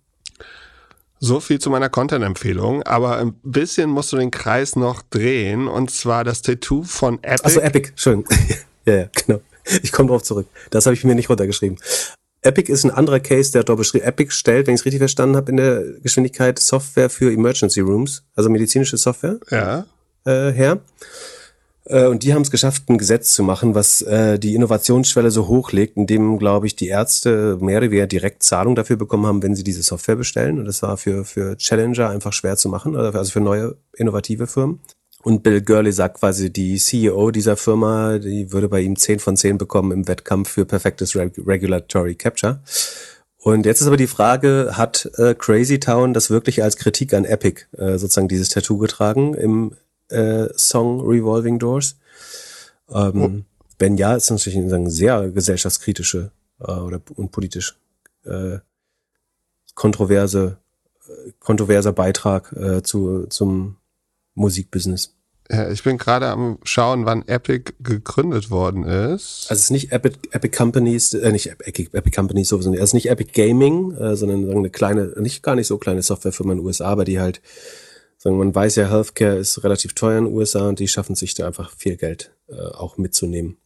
[1.19, 5.91] So viel zu meiner Content-Empfehlung, aber ein bisschen musst du den Kreis noch drehen und
[5.91, 7.45] zwar das Tattoo von Epic.
[7.45, 8.25] Achso, Epic, schön.
[8.87, 9.41] ja, ja, genau.
[9.83, 10.47] Ich komme drauf zurück.
[10.71, 11.79] Das habe ich mir nicht runtergeschrieben.
[12.43, 14.05] Epic ist ein anderer Case, der hat dort beschrieben.
[14.05, 18.23] Epic stellt, wenn ich es richtig verstanden habe, in der Geschwindigkeit Software für Emergency Rooms,
[18.35, 19.85] also medizinische Software ja.
[20.25, 20.81] äh, her.
[21.85, 25.49] Äh, und die haben es geschafft, ein Gesetz zu machen, was äh, die Innovationsschwelle so
[25.49, 29.55] hochlegt, indem, glaube ich, die Ärzte mehr oder weniger direkt Zahlung dafür bekommen haben, wenn
[29.55, 30.59] sie diese Software bestellen.
[30.59, 34.81] Und das war für, für Challenger einfach schwer zu machen, also für neue innovative Firmen.
[35.23, 39.37] Und Bill Gurley sagt quasi, die CEO dieser Firma, die würde bei ihm 10 von
[39.37, 42.61] 10 bekommen im Wettkampf für perfektes Regulatory Capture.
[43.37, 47.25] Und jetzt ist aber die Frage, hat äh, Crazy Town das wirklich als Kritik an
[47.25, 49.77] Epic äh, sozusagen dieses Tattoo getragen im
[50.09, 51.97] äh, Song Revolving Doors?
[52.91, 53.31] Ähm, oh.
[53.79, 57.77] Wenn ja, ist das natürlich eine sehr gesellschaftskritische äh, oder und politisch
[58.25, 58.59] äh,
[59.75, 60.59] kontroverse,
[61.09, 63.77] äh, kontroverser Beitrag äh, zu, zum
[64.35, 65.15] Musikbusiness.
[65.51, 69.47] Ja, ich bin gerade am schauen, wann Epic gegründet worden ist.
[69.49, 72.81] Also es ist nicht Epic, Epic Companies, äh, nicht Epic, Epic Companies sowieso nicht.
[72.81, 76.53] Also nicht Epic Gaming, äh, sondern sagen eine kleine, nicht gar nicht so kleine Softwarefirma
[76.53, 77.43] in den USA, aber die halt,
[78.17, 81.35] sagen man weiß ja, Healthcare ist relativ teuer in den USA und die schaffen sich
[81.35, 83.57] da einfach viel Geld äh, auch mitzunehmen.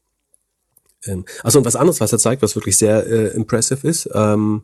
[1.05, 4.63] Ähm, achso, und was anderes, was er zeigt, was wirklich sehr äh, impressive ist, ähm,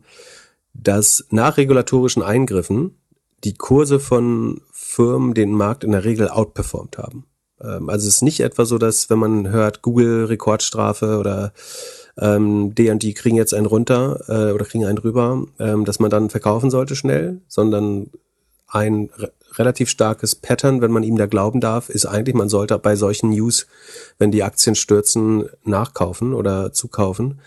[0.73, 2.97] dass nach regulatorischen Eingriffen
[3.43, 4.61] die Kurse von
[4.91, 7.25] Firmen den Markt in der Regel outperformed haben.
[7.61, 11.53] Ähm, also es ist nicht etwa so, dass wenn man hört, Google Rekordstrafe oder
[12.17, 16.29] ähm, D&D kriegen jetzt einen runter äh, oder kriegen einen drüber, ähm, dass man dann
[16.29, 18.09] verkaufen sollte schnell, sondern
[18.67, 22.77] ein re relativ starkes Pattern, wenn man ihm da glauben darf, ist eigentlich, man sollte
[22.79, 23.67] bei solchen News,
[24.17, 27.41] wenn die Aktien stürzen, nachkaufen oder zukaufen,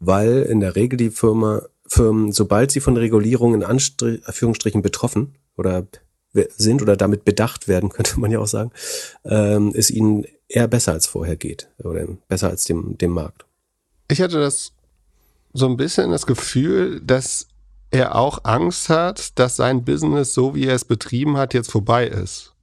[0.00, 5.86] weil in der Regel die Firma Firmen, sobald sie von Regulierungen in Anführungsstrichen betroffen oder
[6.56, 8.70] sind oder damit bedacht werden, könnte man ja auch sagen,
[9.24, 13.46] ähm, es ihnen eher besser als vorher geht oder besser als dem, dem Markt.
[14.08, 14.72] Ich hatte das
[15.52, 17.48] so ein bisschen das Gefühl, dass
[17.90, 22.06] er auch Angst hat, dass sein Business, so wie er es betrieben hat, jetzt vorbei
[22.06, 22.54] ist.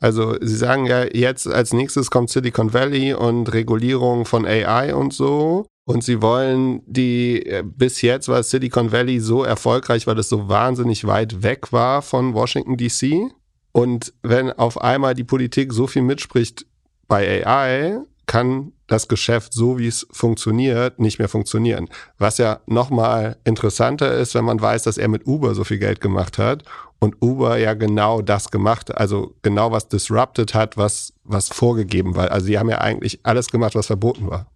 [0.00, 5.12] Also Sie sagen ja, jetzt als nächstes kommt Silicon Valley und Regulierung von AI und
[5.14, 5.66] so.
[5.86, 10.48] Und sie wollen die, äh, bis jetzt war Silicon Valley so erfolgreich, weil es so
[10.48, 13.30] wahnsinnig weit weg war von Washington DC.
[13.72, 16.64] Und wenn auf einmal die Politik so viel mitspricht
[17.06, 21.88] bei AI, kann das Geschäft, so wie es funktioniert, nicht mehr funktionieren.
[22.18, 26.00] Was ja nochmal interessanter ist, wenn man weiß, dass er mit Uber so viel Geld
[26.00, 26.64] gemacht hat
[26.98, 32.30] und Uber ja genau das gemacht, also genau was disrupted hat, was, was vorgegeben war.
[32.30, 34.46] Also sie haben ja eigentlich alles gemacht, was verboten war.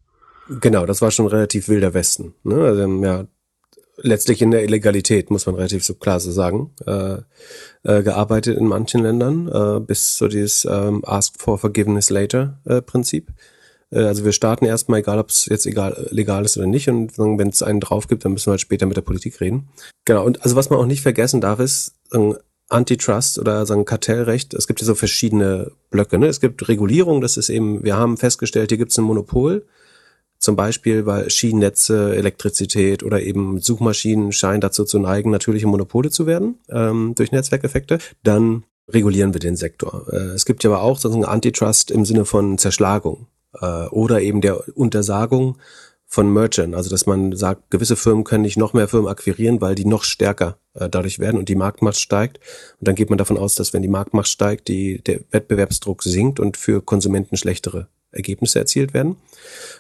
[0.48, 2.34] Genau, das war schon relativ wilder Westen.
[2.42, 2.56] Ne?
[2.56, 3.26] Also ja,
[3.98, 7.18] letztlich in der Illegalität, muss man relativ so klar so sagen, äh,
[7.82, 12.80] äh, gearbeitet in manchen Ländern, äh, bis so dieses ähm, Ask for Forgiveness Later äh,
[12.80, 13.32] Prinzip.
[13.90, 17.18] Äh, also wir starten erstmal, egal ob es jetzt egal, legal ist oder nicht, und
[17.18, 19.68] wenn es einen drauf gibt, dann müssen wir halt später mit der Politik reden.
[20.04, 22.36] Genau, und also was man auch nicht vergessen darf, ist ähm,
[22.70, 24.52] Antitrust oder sagen Kartellrecht.
[24.54, 26.18] Es gibt ja so verschiedene Blöcke.
[26.18, 26.26] Ne?
[26.26, 29.66] Es gibt Regulierung, das ist eben, wir haben festgestellt, hier gibt es ein Monopol
[30.38, 36.26] zum Beispiel, weil Schienennetze, Elektrizität oder eben Suchmaschinen scheinen dazu zu neigen, natürliche Monopole zu
[36.26, 37.98] werden ähm, durch Netzwerkeffekte.
[38.22, 40.06] Dann regulieren wir den Sektor.
[40.10, 43.26] Äh, es gibt ja aber auch sozusagen Antitrust im Sinne von Zerschlagung
[43.60, 45.58] äh, oder eben der Untersagung
[46.10, 49.74] von Merchant, also dass man sagt, gewisse Firmen können nicht noch mehr Firmen akquirieren, weil
[49.74, 52.38] die noch stärker äh, dadurch werden und die Marktmacht steigt.
[52.80, 56.40] Und dann geht man davon aus, dass wenn die Marktmacht steigt, die, der Wettbewerbsdruck sinkt
[56.40, 59.16] und für Konsumenten schlechtere Ergebnisse erzielt werden.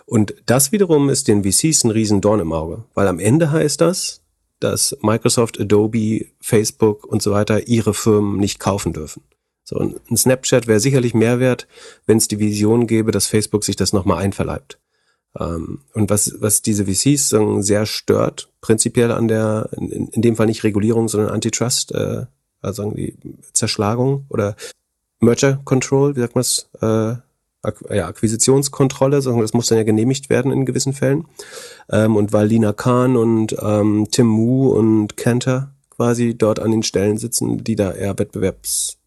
[0.06, 4.22] Und das wiederum ist den VCs ein Riesendorn im Auge, weil am Ende heißt das,
[4.60, 9.22] dass Microsoft, Adobe, Facebook und so weiter ihre Firmen nicht kaufen dürfen.
[9.64, 11.68] So, ein Snapchat wäre sicherlich mehr wert,
[12.06, 14.78] wenn es die Vision gäbe, dass Facebook sich das nochmal einverleibt.
[15.38, 20.36] Ähm, und was, was diese VCs sagen, sehr stört, prinzipiell an der, in, in dem
[20.36, 22.24] Fall nicht Regulierung, sondern Antitrust, äh,
[22.60, 23.16] also die
[23.52, 24.56] Zerschlagung oder
[25.20, 27.16] Merger Control, wie sagt man es, äh,
[27.90, 31.26] ja, Akquisitionskontrolle, sondern das muss dann ja genehmigt werden in gewissen Fällen.
[31.90, 36.82] Ähm, und weil Lina Kahn und ähm, Tim Mu und Kenter quasi dort an den
[36.82, 38.98] Stellen sitzen, die da eher Wettbewerbs,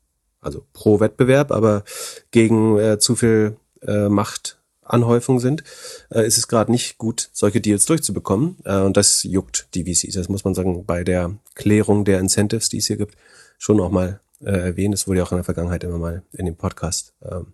[0.42, 1.84] also pro Wettbewerb, aber
[2.32, 5.64] gegen äh, zu viel äh, Machtanhäufung sind,
[6.10, 8.58] äh, ist es gerade nicht gut, solche Deals durchzubekommen.
[8.66, 10.16] Äh, und das juckt die VCs.
[10.16, 13.16] Das muss man sagen, bei der Klärung der Incentives, die es hier gibt,
[13.58, 14.92] schon auch mal äh, erwähnen.
[14.92, 17.54] Das wurde ja auch in der Vergangenheit immer mal in dem Podcast ähm,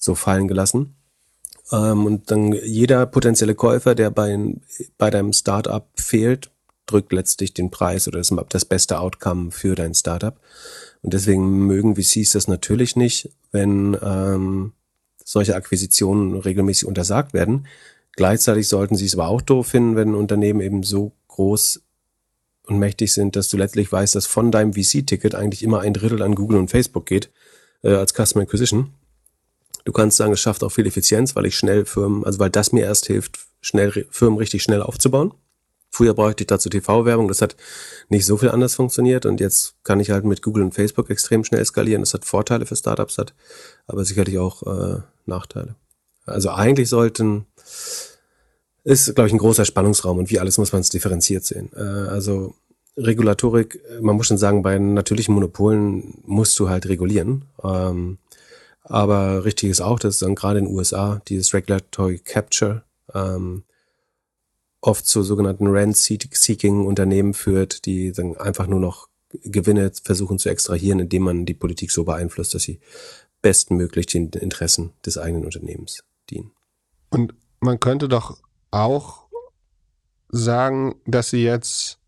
[0.00, 0.96] so fallen gelassen.
[1.70, 4.36] Ähm, und dann jeder potenzielle Käufer, der bei,
[4.98, 6.50] bei deinem Startup fehlt,
[6.86, 10.36] drückt letztlich den Preis oder das, das beste Outcome für dein Startup.
[11.02, 14.72] Und deswegen mögen VCs das natürlich nicht, wenn ähm,
[15.24, 17.66] solche Akquisitionen regelmäßig untersagt werden.
[18.16, 21.82] Gleichzeitig sollten sie es aber auch doof finden, wenn Unternehmen eben so groß
[22.66, 26.22] und mächtig sind, dass du letztlich weißt, dass von deinem VC-Ticket eigentlich immer ein Drittel
[26.22, 27.30] an Google und Facebook geht
[27.82, 28.92] äh, als Customer Acquisition.
[29.84, 32.72] Du kannst sagen, es schafft auch viel Effizienz, weil ich schnell Firmen, also weil das
[32.72, 35.32] mir erst hilft, schnell Firmen richtig schnell aufzubauen.
[35.92, 37.56] Früher brauchte ich dazu TV-Werbung, das hat
[38.08, 41.42] nicht so viel anders funktioniert und jetzt kann ich halt mit Google und Facebook extrem
[41.44, 42.02] schnell skalieren.
[42.02, 43.34] Das hat Vorteile für Startups, hat
[43.88, 45.74] aber sicherlich auch äh, Nachteile.
[46.26, 47.46] Also eigentlich sollten,
[48.84, 51.70] ist, glaube ich, ein großer Spannungsraum und wie alles muss man es differenziert sehen.
[51.74, 52.54] Äh, also
[52.96, 57.46] Regulatorik, man muss schon sagen, bei natürlichen Monopolen musst du halt regulieren.
[57.64, 58.18] Ähm,
[58.90, 62.82] aber richtig ist auch, dass dann gerade in den USA dieses Regulatory Capture
[63.14, 63.62] ähm,
[64.80, 69.08] oft zu sogenannten Rent-Seeking-Unternehmen führt, die dann einfach nur noch
[69.44, 72.80] Gewinne versuchen zu extrahieren, indem man die Politik so beeinflusst, dass sie
[73.42, 76.50] bestmöglich den Interessen des eigenen Unternehmens dienen.
[77.10, 78.38] Und man könnte doch
[78.72, 79.28] auch
[80.30, 81.99] sagen, dass sie jetzt,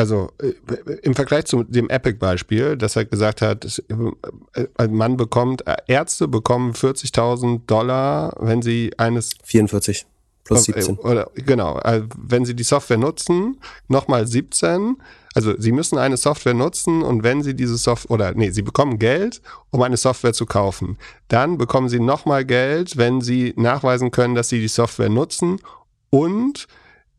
[0.00, 0.54] also äh,
[1.02, 6.72] im Vergleich zu dem Epic-Beispiel, dass er gesagt hat, äh, man bekommt, äh, Ärzte bekommen
[6.72, 10.06] 40.000 Dollar, wenn sie eines 44
[10.44, 10.96] plus 17.
[10.96, 11.78] Oder, genau,
[12.16, 13.58] wenn sie die Software nutzen,
[13.88, 14.96] nochmal 17
[15.32, 18.98] also sie müssen eine Software nutzen und wenn sie diese Software, oder nee, sie bekommen
[18.98, 20.98] Geld, um eine Software zu kaufen.
[21.28, 25.60] Dann bekommen sie nochmal Geld, wenn sie nachweisen können, dass sie die Software nutzen
[26.10, 26.66] und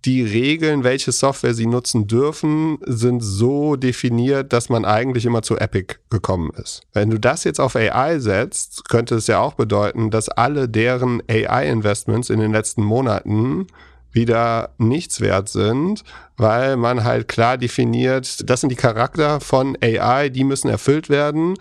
[0.06, 5.58] die Regeln, welche Software sie nutzen dürfen, sind so definiert, dass man eigentlich immer zu
[5.58, 6.82] Epic gekommen ist.
[6.94, 11.22] Wenn du das jetzt auf AI setzt, könnte es ja auch bedeuten, dass alle deren
[11.30, 13.68] AI-Investments in den letzten Monaten
[14.12, 16.04] wieder nichts wert sind,
[16.36, 21.56] weil man halt klar definiert, das sind die Charakter von AI, die müssen erfüllt werden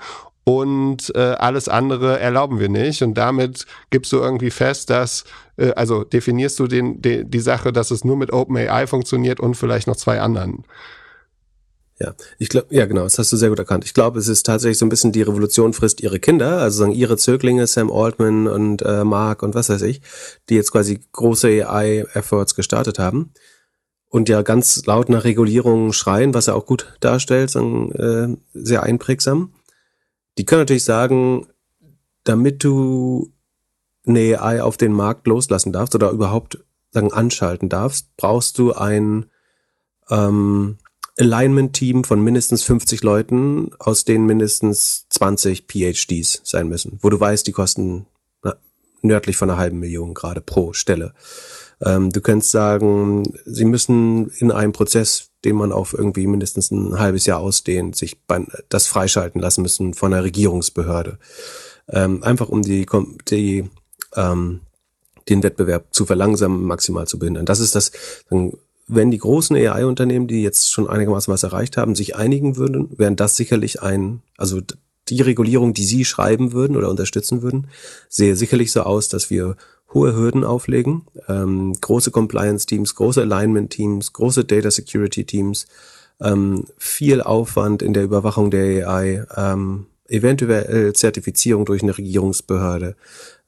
[0.58, 3.02] und äh, alles andere erlauben wir nicht.
[3.02, 5.24] Und damit gibst du irgendwie fest, dass,
[5.56, 9.54] äh, also definierst du den, de, die Sache, dass es nur mit OpenAI funktioniert und
[9.54, 10.64] vielleicht noch zwei anderen.
[12.00, 13.84] Ja, ich glaube, ja genau, das hast du sehr gut erkannt.
[13.84, 16.92] Ich glaube, es ist tatsächlich so ein bisschen die Revolution frisst ihre Kinder, also sagen
[16.92, 20.00] ihre Zöglinge, Sam Altman und äh, Mark und was weiß ich,
[20.48, 23.32] die jetzt quasi große AI-Efforts gestartet haben
[24.08, 28.82] und ja ganz laut nach Regulierung schreien, was er auch gut darstellt, sagen, äh, sehr
[28.82, 29.52] einprägsam.
[30.38, 31.46] Die können natürlich sagen,
[32.24, 33.32] damit du
[34.06, 36.58] eine AI auf den Markt loslassen darfst oder überhaupt
[36.90, 39.26] sagen anschalten darfst, brauchst du ein
[40.10, 40.78] ähm,
[41.18, 47.46] Alignment-Team von mindestens 50 Leuten, aus denen mindestens 20 PhDs sein müssen, wo du weißt,
[47.46, 48.06] die kosten
[48.42, 48.56] na,
[49.02, 51.14] nördlich von einer halben Million gerade pro Stelle.
[51.84, 56.98] Ähm, du könntest sagen, sie müssen in einem Prozess, den man auf irgendwie mindestens ein
[56.98, 61.18] halbes Jahr ausdehnt, sich bei, das freischalten lassen müssen von einer Regierungsbehörde.
[61.88, 62.86] Ähm, einfach um die,
[63.28, 63.68] die
[64.14, 64.60] ähm,
[65.28, 67.46] den Wettbewerb zu verlangsamen, maximal zu behindern.
[67.46, 67.92] Das ist das
[68.92, 73.16] wenn die großen AI-Unternehmen, die jetzt schon einigermaßen was erreicht haben, sich einigen würden, wären
[73.16, 74.60] das sicherlich ein, also
[75.08, 77.68] die Regulierung, die sie schreiben würden oder unterstützen würden,
[78.08, 79.56] sehe sicherlich so aus, dass wir
[79.92, 85.66] hohe Hürden auflegen, ähm, große Compliance-Teams, große Alignment-Teams, große Data Security-Teams,
[86.20, 92.96] ähm, viel Aufwand in der Überwachung der AI, ähm, eventuell Zertifizierung durch eine Regierungsbehörde.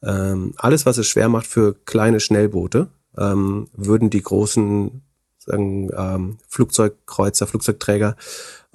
[0.03, 5.03] Ähm, alles, was es schwer macht für kleine Schnellboote, ähm, würden die großen
[5.39, 8.17] sagen, ähm, Flugzeugkreuzer, Flugzeugträger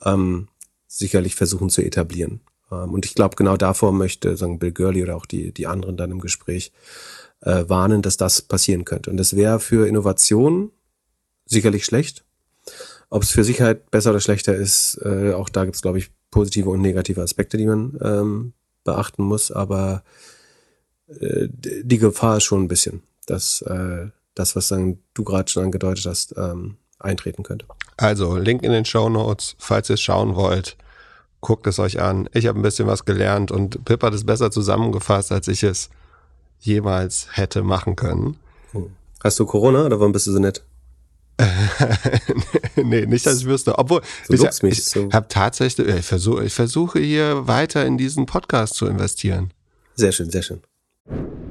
[0.04, 0.48] ähm,
[0.88, 2.42] sicherlich versuchen zu etablieren.
[2.72, 5.98] Ähm, und ich glaube, genau davor möchte sagen Bill Gurley oder auch die, die anderen
[5.98, 6.72] dann im Gespräch
[7.41, 9.10] äh, warnen, dass das passieren könnte.
[9.10, 10.71] Und das wäre für Innovation
[11.45, 12.23] sicherlich schlecht.
[13.10, 16.12] Ob es für Sicherheit besser oder schlechter ist, äh, auch da gibt es, glaube ich,
[16.32, 19.52] positive und negative Aspekte, die man ähm, beachten muss.
[19.52, 20.04] Aber
[21.08, 25.65] äh, die Gefahr ist schon ein bisschen, dass äh, das, was dann du gerade schon
[25.65, 27.65] angedeutet hast, ähm, eintreten könnte.
[27.95, 30.78] Also, Link in den Show Notes, falls ihr es schauen wollt,
[31.41, 32.30] guckt es euch an.
[32.34, 35.89] Ich habe ein bisschen was gelernt und Pip hat es besser zusammengefasst, als ich es
[36.60, 38.38] jemals hätte machen können.
[38.72, 38.88] Hm.
[39.24, 40.63] Hast du Corona oder warum bist du so nett?
[42.76, 43.78] nee, nicht, dass ich wüsste.
[43.78, 45.12] Obwohl, so ich, ich so.
[45.12, 49.52] habe tatsächlich, ich versuche, ich versuche hier weiter in diesen Podcast zu investieren.
[49.96, 50.62] Sehr schön, sehr schön.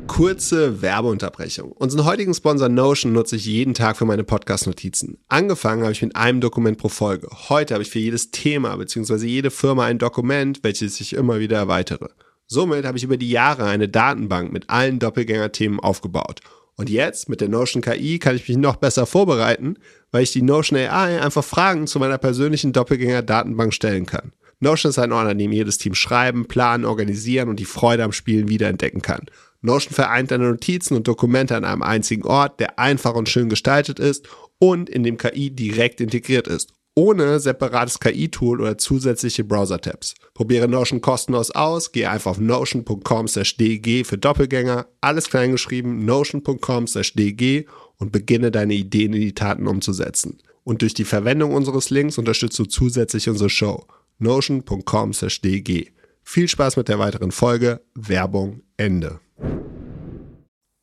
[0.06, 1.72] Kurze Werbeunterbrechung.
[1.72, 5.18] Unseren heutigen Sponsor Notion nutze ich jeden Tag für meine Podcast-Notizen.
[5.28, 7.28] Angefangen habe ich mit einem Dokument pro Folge.
[7.48, 9.26] Heute habe ich für jedes Thema bzw.
[9.26, 12.08] jede Firma ein Dokument, welches ich immer wieder erweitere.
[12.46, 16.40] Somit habe ich über die Jahre eine Datenbank mit allen Doppelgänger-Themen aufgebaut.
[16.76, 19.78] Und jetzt mit der Notion KI kann ich mich noch besser vorbereiten,
[20.12, 24.32] weil ich die Notion AI einfach Fragen zu meiner persönlichen Doppelgänger-Datenbank stellen kann.
[24.60, 28.12] Notion ist ein Ort, an dem jedes Team schreiben, planen, organisieren und die Freude am
[28.12, 29.26] Spielen wiederentdecken kann.
[29.60, 33.98] Notion vereint deine Notizen und Dokumente an einem einzigen Ort, der einfach und schön gestaltet
[33.98, 34.28] ist
[34.58, 40.14] und in dem KI direkt integriert ist, ohne separates KI-Tool oder zusätzliche Browser-Tabs.
[40.34, 47.66] Probiere Notion kostenlos aus, gehe einfach auf notion.com/dg für Doppelgänger, alles kleingeschrieben, notion.com/dg
[47.98, 50.38] und beginne deine Ideen in die Taten umzusetzen.
[50.64, 53.84] Und durch die Verwendung unseres Links unterstützt du zusätzlich unsere Show.
[54.18, 55.92] notion.com/dg.
[56.24, 57.82] Viel Spaß mit der weiteren Folge.
[57.94, 59.20] Werbung Ende.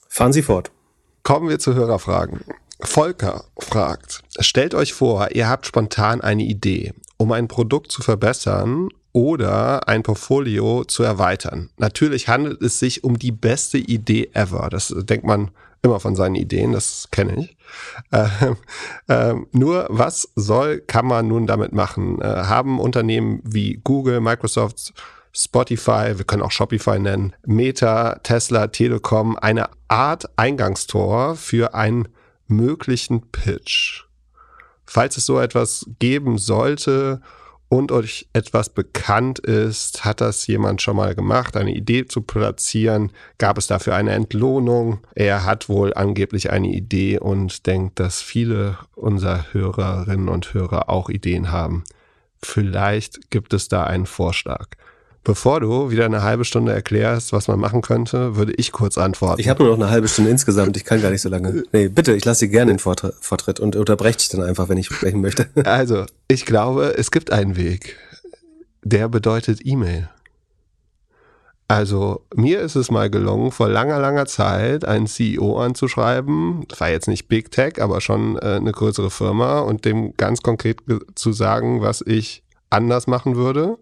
[0.08, 0.72] Fahren Sie fort.
[1.24, 2.42] Kommen wir zu Hörerfragen.
[2.86, 8.90] Volker fragt, stellt euch vor, ihr habt spontan eine Idee, um ein Produkt zu verbessern
[9.14, 11.70] oder ein Portfolio zu erweitern.
[11.78, 14.70] Natürlich handelt es sich um die beste Idee ever.
[14.70, 15.52] Das denkt man
[15.84, 17.58] immer von seinen Ideen, das kenne ich.
[18.12, 18.58] Ähm,
[19.10, 22.22] ähm, nur was soll, kann man nun damit machen?
[22.22, 24.94] Äh, haben Unternehmen wie Google, Microsoft,
[25.34, 32.08] Spotify, wir können auch Shopify nennen, Meta, Tesla, Telekom, eine Art Eingangstor für einen
[32.48, 34.04] möglichen Pitch.
[34.86, 37.22] Falls es so etwas geben sollte
[37.70, 43.12] und euch etwas bekannt ist, hat das jemand schon mal gemacht, eine Idee zu platzieren,
[43.40, 45.00] gab es dafür eine Entlohnung.
[45.16, 51.10] Er hat wohl angeblich eine Idee und denkt, dass viele unserer Hörerinnen und Hörer auch
[51.10, 51.84] Ideen haben.
[52.44, 54.68] Vielleicht gibt es da einen Vorschlag.
[55.24, 59.40] Bevor du wieder eine halbe Stunde erklärst, was man machen könnte, würde ich kurz antworten.
[59.40, 61.64] Ich habe nur noch eine halbe Stunde insgesamt, ich kann gar nicht so lange.
[61.72, 64.88] Nee, bitte, ich lasse dir gerne den Vortritt und unterbreche dich dann einfach, wenn ich
[64.88, 65.48] sprechen möchte.
[65.64, 67.98] Also, ich glaube, es gibt einen Weg.
[68.84, 70.10] Der bedeutet E-Mail.
[71.70, 76.66] Also, mir ist es mal gelungen, vor langer, langer Zeit einen CEO anzuschreiben.
[76.68, 80.42] Das war jetzt nicht Big Tech, aber schon äh, eine größere Firma und dem ganz
[80.42, 80.82] konkret
[81.16, 83.78] zu sagen, was ich anders machen würde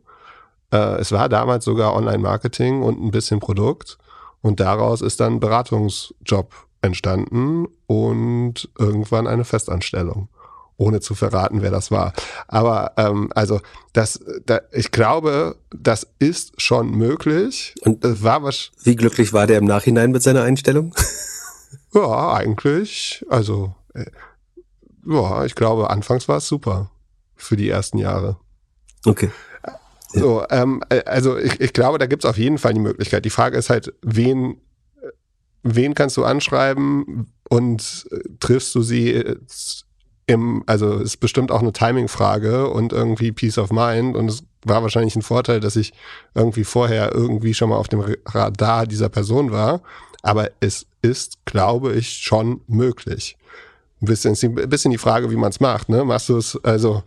[0.71, 3.97] äh, es war damals sogar Online-Marketing und ein bisschen Produkt.
[4.41, 10.29] Und daraus ist dann ein Beratungsjob entstanden und irgendwann eine Festanstellung.
[10.77, 12.13] Ohne zu verraten, wer das war.
[12.47, 13.61] Aber ähm, also
[13.93, 17.75] das, da, ich glaube, das ist schon möglich.
[17.81, 18.71] Und das war was.
[18.83, 20.95] Wie glücklich war der im Nachhinein mit seiner Einstellung?
[21.93, 23.23] ja, eigentlich.
[23.29, 24.05] Also äh,
[25.07, 26.89] ja, ich glaube, anfangs war es super
[27.35, 28.37] für die ersten Jahre.
[29.05, 29.29] Okay.
[30.13, 33.25] So, ähm, äh, also ich, ich glaube, da gibt's auf jeden Fall die Möglichkeit.
[33.25, 34.57] Die Frage ist halt, wen,
[35.63, 39.35] wen kannst du anschreiben und äh, triffst du sie äh,
[40.27, 44.81] im, also ist bestimmt auch eine Timing-Frage und irgendwie Peace of Mind und es war
[44.81, 45.93] wahrscheinlich ein Vorteil, dass ich
[46.35, 49.81] irgendwie vorher irgendwie schon mal auf dem Radar dieser Person war.
[50.21, 53.37] Aber es ist, glaube ich, schon möglich.
[54.01, 54.35] Ein bisschen,
[54.69, 55.89] bisschen die Frage, wie man es macht.
[55.89, 56.05] Ne?
[56.05, 57.03] Machst du es, also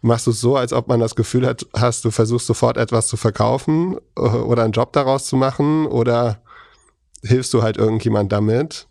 [0.00, 3.06] machst du es so, als ob man das Gefühl hat, hast, du versuchst sofort etwas
[3.06, 6.40] zu verkaufen äh, oder einen Job daraus zu machen oder
[7.22, 8.86] hilfst du halt irgendjemand damit?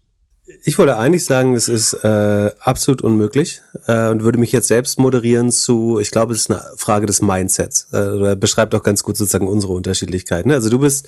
[0.64, 4.98] Ich wollte eigentlich sagen, es ist äh, absolut unmöglich äh, und würde mich jetzt selbst
[4.98, 7.90] moderieren zu, ich glaube, es ist eine Frage des Mindsets.
[7.92, 10.52] Äh, oder beschreibt auch ganz gut sozusagen unsere Unterschiedlichkeiten.
[10.52, 11.08] Also du bist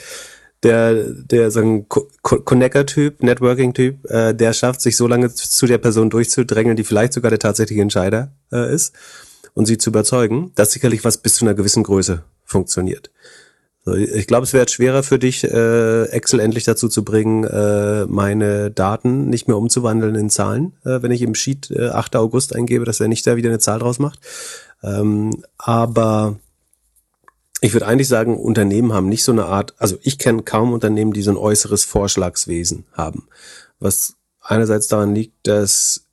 [0.64, 6.76] der, der sagen Connector-Typ, Networking-Typ, äh, der schafft, sich so lange zu der Person durchzudrängeln,
[6.76, 8.94] die vielleicht sogar der tatsächliche Entscheider äh, ist
[9.54, 13.12] und sie zu überzeugen, dass sicherlich was bis zu einer gewissen Größe funktioniert.
[13.86, 18.06] So, ich glaube, es wäre schwerer für dich, äh, Excel endlich dazu zu bringen, äh,
[18.08, 22.18] meine Daten nicht mehr umzuwandeln in Zahlen, äh, wenn ich im Sheet äh, 8.
[22.18, 24.20] August eingebe, dass er nicht da wieder eine Zahl draus macht.
[24.84, 26.38] Ähm, aber
[27.62, 31.14] ich würde eigentlich sagen, Unternehmen haben nicht so eine Art, also ich kenne kaum Unternehmen,
[31.14, 33.28] die so ein äußeres Vorschlagswesen haben.
[33.80, 36.06] Was einerseits daran liegt, dass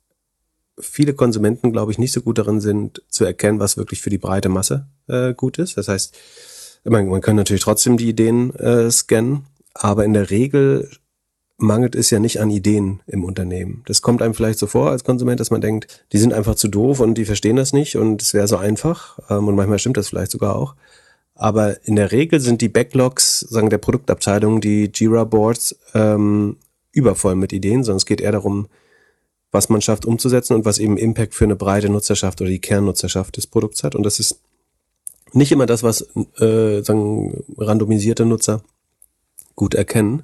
[0.79, 4.17] viele Konsumenten, glaube ich, nicht so gut darin sind, zu erkennen, was wirklich für die
[4.17, 5.77] breite Masse äh, gut ist.
[5.77, 6.15] Das heißt,
[6.83, 10.89] man, man kann natürlich trotzdem die Ideen äh, scannen, aber in der Regel
[11.57, 13.81] mangelt es ja nicht an Ideen im Unternehmen.
[13.87, 16.67] Das kommt einem vielleicht so vor als Konsument, dass man denkt, die sind einfach zu
[16.67, 19.17] doof und die verstehen das nicht und es wäre so einfach.
[19.29, 20.75] Ähm, und manchmal stimmt das vielleicht sogar auch.
[21.33, 26.57] Aber in der Regel sind die Backlogs, sagen der Produktabteilung, die Jira-Boards, ähm,
[26.91, 28.67] übervoll mit Ideen, sondern es geht eher darum,
[29.51, 33.37] was man schafft umzusetzen und was eben Impact für eine breite Nutzerschaft oder die Kernnutzerschaft
[33.37, 33.95] des Produkts hat.
[33.95, 34.39] Und das ist
[35.33, 36.01] nicht immer das, was
[36.39, 38.61] äh, sagen, randomisierte Nutzer
[39.55, 40.23] gut erkennen.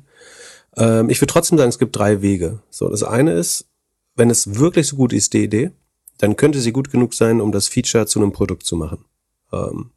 [0.75, 2.61] Ähm, ich würde trotzdem sagen, es gibt drei Wege.
[2.69, 3.65] So, das eine ist,
[4.15, 5.71] wenn es wirklich so gut ist, die Idee,
[6.17, 9.05] dann könnte sie gut genug sein, um das Feature zu einem Produkt zu machen.
[9.51, 9.91] Ähm,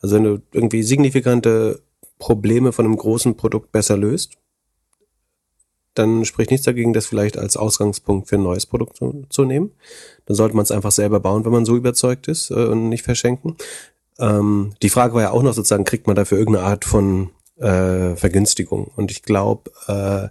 [0.00, 1.82] also wenn du irgendwie signifikante
[2.18, 4.38] Probleme von einem großen Produkt besser löst,
[5.94, 9.72] dann spricht nichts dagegen, das vielleicht als Ausgangspunkt für ein neues Produkt zu, zu nehmen.
[10.26, 13.02] Dann sollte man es einfach selber bauen, wenn man so überzeugt ist äh, und nicht
[13.02, 13.56] verschenken.
[14.18, 18.14] Ähm, die Frage war ja auch noch sozusagen, kriegt man dafür irgendeine Art von äh,
[18.16, 18.90] Vergünstigung?
[18.96, 20.28] Und ich glaube, äh,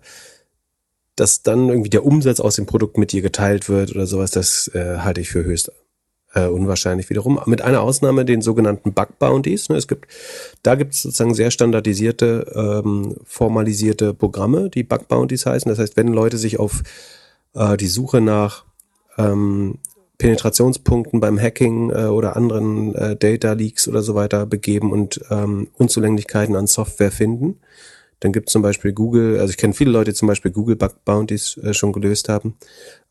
[1.16, 4.70] dass dann irgendwie der Umsatz aus dem Produkt mit dir geteilt wird oder sowas, das
[4.74, 5.72] äh, halte ich für höchst
[6.34, 7.40] äh, unwahrscheinlich wiederum.
[7.46, 9.70] Mit einer Ausnahme, den sogenannten Bug Bounties.
[9.70, 9.78] Ne?
[9.78, 10.08] Es gibt,
[10.64, 15.70] da gibt es sozusagen sehr standardisierte, ähm, formalisierte Programme, die Bug Bounties heißen.
[15.70, 16.84] Das heißt, wenn Leute sich auf
[17.56, 18.66] äh, die Suche nach
[19.18, 19.80] ähm,
[20.20, 25.70] Penetrationspunkten beim Hacking äh, oder anderen äh, Data Leaks oder so weiter begeben und ähm,
[25.78, 27.60] Unzulänglichkeiten an Software finden.
[28.20, 30.76] Dann gibt es zum Beispiel Google, also ich kenne viele Leute, die zum Beispiel Google
[30.76, 32.58] Bug Bounties äh, schon gelöst haben.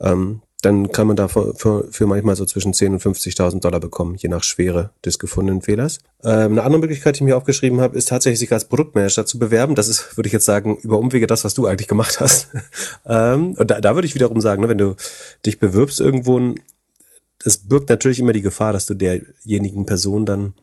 [0.01, 4.17] Ähm, dann kann man da für, für, manchmal so zwischen 10 und 50.000 Dollar bekommen,
[4.17, 5.99] je nach Schwere des gefundenen Fehlers.
[6.25, 9.39] Ähm, eine andere Möglichkeit, die ich mir aufgeschrieben habe, ist tatsächlich sich als Produktmanager zu
[9.39, 9.77] bewerben.
[9.77, 12.49] Das ist, würde ich jetzt sagen, über Umwege das, was du eigentlich gemacht hast.
[13.07, 14.97] ähm, und da, da würde ich wiederum sagen, ne, wenn du
[15.47, 16.55] dich bewirbst irgendwo,
[17.45, 20.55] das birgt natürlich immer die Gefahr, dass du derjenigen Person dann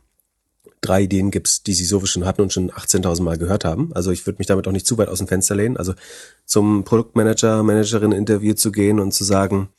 [0.82, 3.92] drei Ideen gibst, die sie so schon hatten und schon 18.000 Mal gehört haben.
[3.94, 5.78] Also ich würde mich damit auch nicht zu weit aus dem Fenster lehnen.
[5.78, 5.94] Also
[6.46, 9.70] zum Produktmanager, Managerin-Interview zu gehen und zu sagen,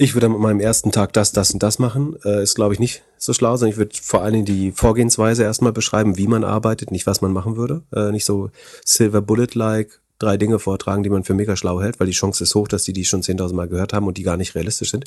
[0.00, 2.80] ich würde mit meinem ersten Tag das, das und das machen, äh, ist, glaube ich,
[2.80, 6.42] nicht so schlau, sondern ich würde vor allen Dingen die Vorgehensweise erstmal beschreiben, wie man
[6.42, 7.82] arbeitet, nicht was man machen würde.
[7.94, 8.50] Äh, nicht so
[8.82, 12.54] Silver Bullet-like drei Dinge vortragen, die man für mega schlau hält, weil die Chance ist
[12.54, 15.04] hoch, dass die die schon 10.000 Mal gehört haben und die gar nicht realistisch sind.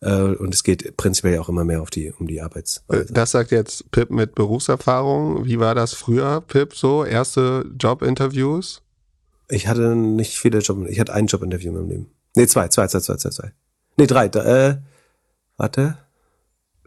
[0.00, 3.12] Äh, und es geht prinzipiell ja auch immer mehr auf die, um die Arbeitsweise.
[3.12, 5.44] Das sagt jetzt Pip mit Berufserfahrung.
[5.44, 7.04] Wie war das früher, Pip, so?
[7.04, 8.82] Erste Jobinterviews?
[9.48, 12.10] Ich hatte nicht viele Job, ich hatte ein Jobinterview in meinem Leben.
[12.36, 13.52] Nee, zwei, zwei, zwei, zwei, zwei, zwei.
[13.96, 14.26] Nee, drei.
[14.26, 14.76] Äh,
[15.56, 15.98] warte.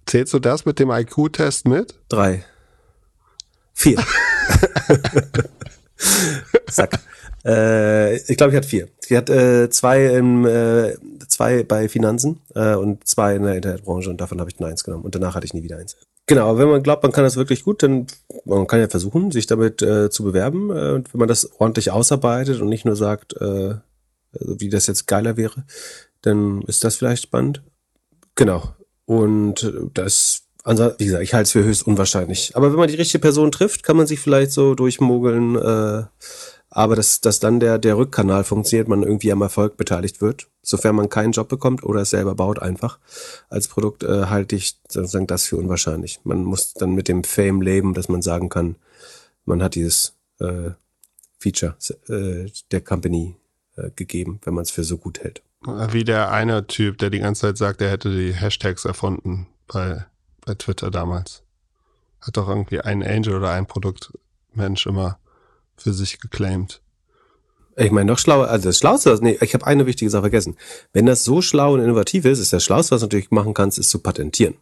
[0.06, 2.00] Zählst du das mit dem IQ-Test mit?
[2.10, 2.44] Drei.
[3.74, 3.98] Vier.
[6.70, 7.00] Zack.
[7.46, 8.90] Äh, ich glaube, ich hatte vier.
[9.08, 10.96] Ich hatte äh, zwei, im, äh,
[11.28, 14.84] zwei bei Finanzen äh, und zwei in der Internetbranche und davon habe ich nur eins
[14.84, 15.06] genommen.
[15.06, 15.96] Und danach hatte ich nie wieder eins.
[16.28, 18.06] Genau, aber wenn man glaubt, man kann das wirklich gut, dann
[18.46, 20.70] man kann ja versuchen, sich damit äh, zu bewerben.
[20.70, 23.76] Äh, und wenn man das ordentlich ausarbeitet und nicht nur sagt, äh,
[24.40, 25.64] also wie das jetzt geiler wäre,
[26.22, 27.64] dann ist das vielleicht spannend.
[28.36, 28.76] Genau.
[29.06, 32.56] Und das, wie gesagt, ich halte es für höchst unwahrscheinlich.
[32.56, 36.04] Aber wenn man die richtige Person trifft, kann man sich vielleicht so durchmogeln, äh,
[36.72, 40.96] aber dass, dass dann der, der Rückkanal funktioniert, man irgendwie am Erfolg beteiligt wird, sofern
[40.96, 43.00] man keinen Job bekommt oder es selber baut einfach
[43.50, 46.20] als Produkt, äh, halte ich sozusagen das für unwahrscheinlich.
[46.24, 48.76] Man muss dann mit dem Fame leben, dass man sagen kann,
[49.46, 50.72] man hat dieses äh,
[51.40, 51.76] Feature
[52.08, 53.36] äh, der Company
[53.76, 55.42] äh, gegeben, wenn man es für so gut hält.
[55.62, 60.06] Wie der eine Typ, der die ganze Zeit sagt, er hätte die Hashtags erfunden bei,
[60.46, 61.44] bei Twitter damals.
[62.22, 65.20] Hat doch irgendwie ein Angel oder ein Produktmensch immer
[65.76, 66.82] für sich geclaimed.
[67.76, 70.58] Ich meine, noch schlauer, also das Schlauste, nee, ich habe eine wichtige Sache vergessen.
[70.92, 73.80] Wenn das so schlau und innovativ ist, ist das Schlauste, was du natürlich machen kannst,
[73.80, 74.56] ist zu patentieren.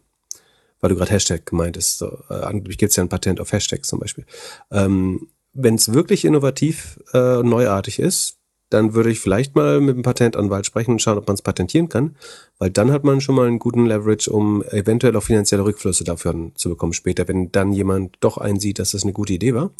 [0.80, 1.98] Weil du gerade Hashtag gemeint hast.
[1.98, 4.24] So, äh, angeblich gibt es ja ein Patent auf Hashtags zum Beispiel.
[4.70, 8.37] Ähm, Wenn es wirklich innovativ äh, neuartig ist,
[8.70, 11.88] dann würde ich vielleicht mal mit dem Patentanwalt sprechen und schauen, ob man es patentieren
[11.88, 12.16] kann,
[12.58, 16.50] weil dann hat man schon mal einen guten Leverage, um eventuell auch finanzielle Rückflüsse dafür
[16.54, 19.70] zu bekommen später, wenn dann jemand doch einsieht, dass das eine gute Idee war.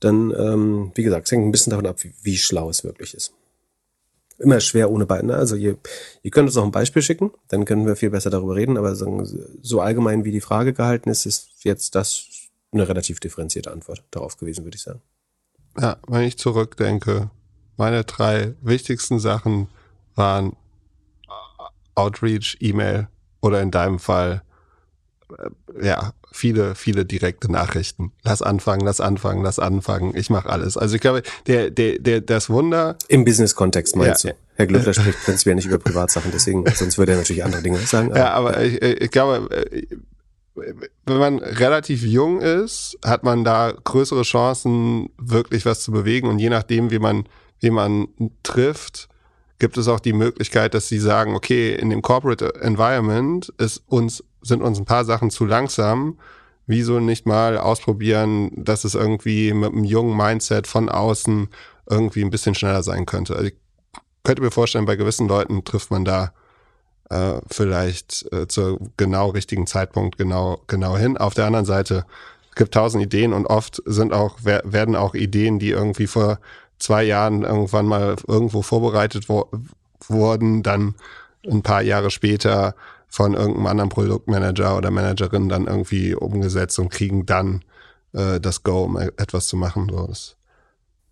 [0.00, 3.14] Dann, ähm, wie gesagt, es hängt ein bisschen davon ab, wie, wie schlau es wirklich
[3.14, 3.32] ist.
[4.38, 5.28] Immer schwer ohne Beine.
[5.28, 5.36] Ne?
[5.36, 5.76] Also ihr,
[6.22, 8.94] ihr könnt uns auch ein Beispiel schicken, dann können wir viel besser darüber reden, aber
[8.94, 12.26] so allgemein wie die Frage gehalten ist, ist jetzt das
[12.72, 15.00] eine relativ differenzierte Antwort darauf gewesen, würde ich sagen.
[15.78, 17.30] Ja, wenn ich zurückdenke,
[17.76, 19.68] meine drei wichtigsten Sachen
[20.14, 20.56] waren
[21.94, 23.08] Outreach, E-Mail
[23.40, 24.42] oder in deinem Fall,
[25.38, 28.12] äh, ja, viele, viele direkte Nachrichten.
[28.22, 30.16] Lass anfangen, lass anfangen, lass anfangen.
[30.16, 30.76] Ich mache alles.
[30.76, 32.96] Also ich glaube, der, der, der, das Wunder.
[33.08, 34.32] Im Business-Kontext meinst ja.
[34.32, 34.36] du?
[34.56, 38.10] Herr Glöckler spricht prinzipiell nicht über Privatsachen, deswegen, sonst würde er natürlich andere Dinge sagen.
[38.10, 38.18] Aber.
[38.18, 39.86] Ja, aber ich, ich glaube, äh,
[41.06, 46.28] wenn man relativ jung ist, hat man da größere Chancen, wirklich was zu bewegen.
[46.28, 47.24] Und je nachdem, wie man
[47.70, 48.08] man
[48.42, 49.08] trifft,
[49.58, 54.24] gibt es auch die Möglichkeit, dass sie sagen, okay, in dem Corporate Environment ist uns,
[54.42, 56.18] sind uns ein paar Sachen zu langsam.
[56.66, 61.48] Wieso nicht mal ausprobieren, dass es irgendwie mit einem jungen Mindset von außen
[61.88, 63.34] irgendwie ein bisschen schneller sein könnte?
[63.34, 63.54] Also ich
[64.22, 66.32] könnte mir vorstellen, bei gewissen Leuten trifft man da
[67.10, 71.16] äh, vielleicht äh, zur genau richtigen Zeitpunkt genau, genau hin.
[71.16, 72.06] Auf der anderen Seite
[72.54, 76.38] gibt tausend Ideen und oft sind auch, werden auch Ideen, die irgendwie vor
[76.78, 79.48] zwei Jahren irgendwann mal irgendwo vorbereitet wo
[80.06, 80.94] wurden, dann
[81.50, 82.74] ein paar Jahre später
[83.08, 87.62] von irgendeinem anderen Produktmanager oder Managerin dann irgendwie umgesetzt und kriegen dann
[88.12, 89.88] äh, das Go, um etwas zu machen.
[89.90, 90.36] So, das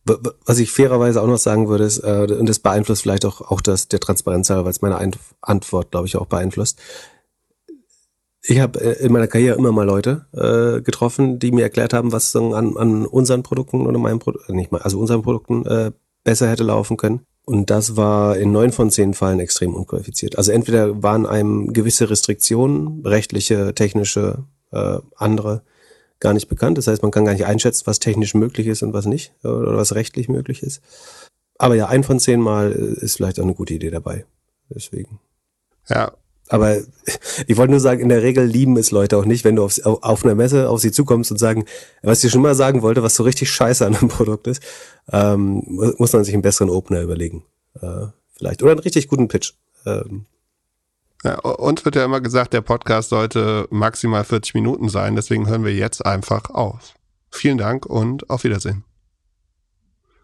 [0.04, 3.60] was ich fairerweise auch noch sagen würde, ist, äh, und das beeinflusst vielleicht auch, auch
[3.60, 6.80] das der Transparenz weil es meine Antwort, glaube ich, auch beeinflusst
[8.44, 12.12] ich habe äh, in meiner Karriere immer mal Leute äh, getroffen, die mir erklärt haben,
[12.12, 15.92] was an, an unseren Produkten oder meinen Produkten, nicht mal, also unseren Produkten äh,
[16.24, 17.26] besser hätte laufen können.
[17.44, 20.38] Und das war in neun von zehn Fällen extrem unqualifiziert.
[20.38, 25.62] Also entweder waren einem gewisse Restriktionen, rechtliche, technische, äh, andere,
[26.20, 26.78] gar nicht bekannt.
[26.78, 29.76] Das heißt, man kann gar nicht einschätzen, was technisch möglich ist und was nicht, oder
[29.76, 30.80] was rechtlich möglich ist.
[31.58, 34.24] Aber ja, ein von zehn Mal ist vielleicht auch eine gute Idee dabei.
[34.70, 35.18] Deswegen.
[35.88, 36.12] Ja,
[36.52, 36.76] aber
[37.46, 39.80] ich wollte nur sagen, in der Regel lieben es Leute auch nicht, wenn du auf,
[39.84, 41.64] auf einer Messe auf sie zukommst und sagen,
[42.02, 44.62] was ich schon mal sagen wollte, was so richtig scheiße an einem Produkt ist,
[45.10, 45.62] ähm,
[45.96, 47.42] muss man sich einen besseren Opener überlegen.
[47.80, 48.62] Äh, vielleicht.
[48.62, 49.54] Oder einen richtig guten Pitch.
[49.86, 50.26] Ähm,
[51.24, 55.64] Ja, uns wird ja immer gesagt, der Podcast sollte maximal 40 Minuten sein, deswegen hören
[55.64, 56.92] wir jetzt einfach auf.
[57.30, 58.84] Vielen Dank und auf Wiedersehen.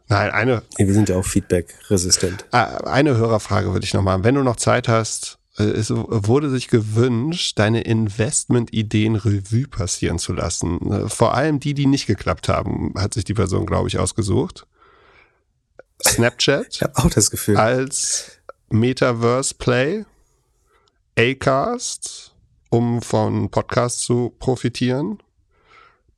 [0.09, 0.63] Nein, eine.
[0.77, 2.45] Wir sind ja auch feedback-resistent.
[2.51, 4.25] Ah, eine Hörerfrage würde ich noch machen.
[4.25, 10.33] Wenn du noch Zeit hast, äh, es wurde sich gewünscht, deine Investment-Ideen Revue passieren zu
[10.33, 10.93] lassen.
[10.93, 14.67] Äh, vor allem die, die nicht geklappt haben, hat sich die Person, glaube ich, ausgesucht.
[16.07, 16.67] Snapchat.
[16.73, 17.57] Ich habe auch das Gefühl.
[17.57, 18.41] Als
[18.71, 20.05] Metaverse Play.
[21.19, 22.33] Acast,
[22.71, 25.19] um von Podcasts zu profitieren.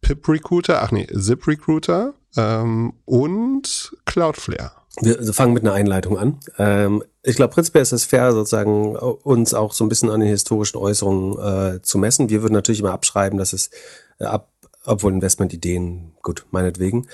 [0.03, 4.73] Pip Recruiter, ach nee, Zip Recruiter ähm, und Cloudflare.
[5.01, 6.41] Wir fangen mit einer Einleitung an.
[6.59, 10.29] Ähm, ich glaube, prinzipiell ist es fair, sozusagen uns auch so ein bisschen an den
[10.29, 12.31] historischen Äußerungen äh, zu messen.
[12.31, 13.71] Wir würden natürlich immer abschreiben, dass es
[14.19, 14.51] äh, ab,
[14.85, 17.09] obwohl Investmentideen, gut, meinetwegen.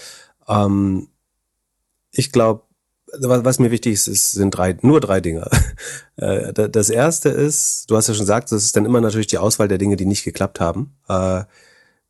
[0.48, 1.09] Ähm,
[2.12, 2.62] ich glaube,
[3.18, 5.48] was, was mir wichtig ist, ist, sind drei, nur drei Dinge.
[6.18, 9.36] Äh, das erste ist, du hast ja schon gesagt, das ist dann immer natürlich die
[9.36, 10.96] Auswahl der Dinge, die nicht geklappt haben.
[11.11, 11.44] Äh,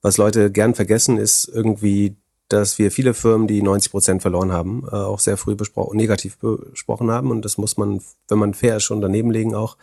[0.00, 2.16] was Leute gern vergessen, ist irgendwie
[2.48, 6.38] dass wir viele Firmen, die 90 Prozent verloren haben, äh, auch sehr früh besprochen, negativ
[6.38, 7.30] besprochen haben.
[7.30, 9.76] Und das muss man, wenn man fair ist, schon daneben legen auch.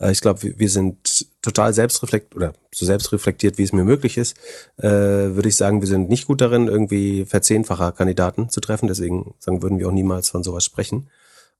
[0.00, 4.36] Äh, ich glaube, wir, sind total selbstreflekt oder so selbstreflektiert, wie es mir möglich ist.
[4.78, 8.88] Äh, würde ich sagen, wir sind nicht gut darin, irgendwie verzehnfacher Kandidaten zu treffen.
[8.88, 11.08] Deswegen sagen, würden wir auch niemals von sowas sprechen.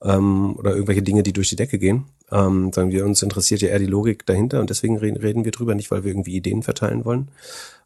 [0.03, 2.07] Ähm, oder irgendwelche Dinge, die durch die Decke gehen.
[2.31, 5.75] Ähm, sagen wir, uns interessiert ja eher die Logik dahinter und deswegen reden wir drüber,
[5.75, 7.31] nicht weil wir irgendwie Ideen verteilen wollen.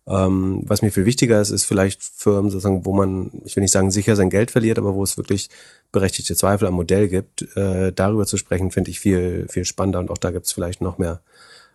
[0.06, 3.70] Ähm, was mir viel wichtiger ist, ist vielleicht Firmen sozusagen, wo man, ich will nicht
[3.70, 5.48] sagen, sicher sein Geld verliert, aber wo es wirklich
[5.92, 7.42] berechtigte Zweifel am Modell gibt.
[7.56, 10.80] Äh, darüber zu sprechen, finde ich viel, viel spannender und auch da gibt es vielleicht
[10.80, 11.22] noch mehr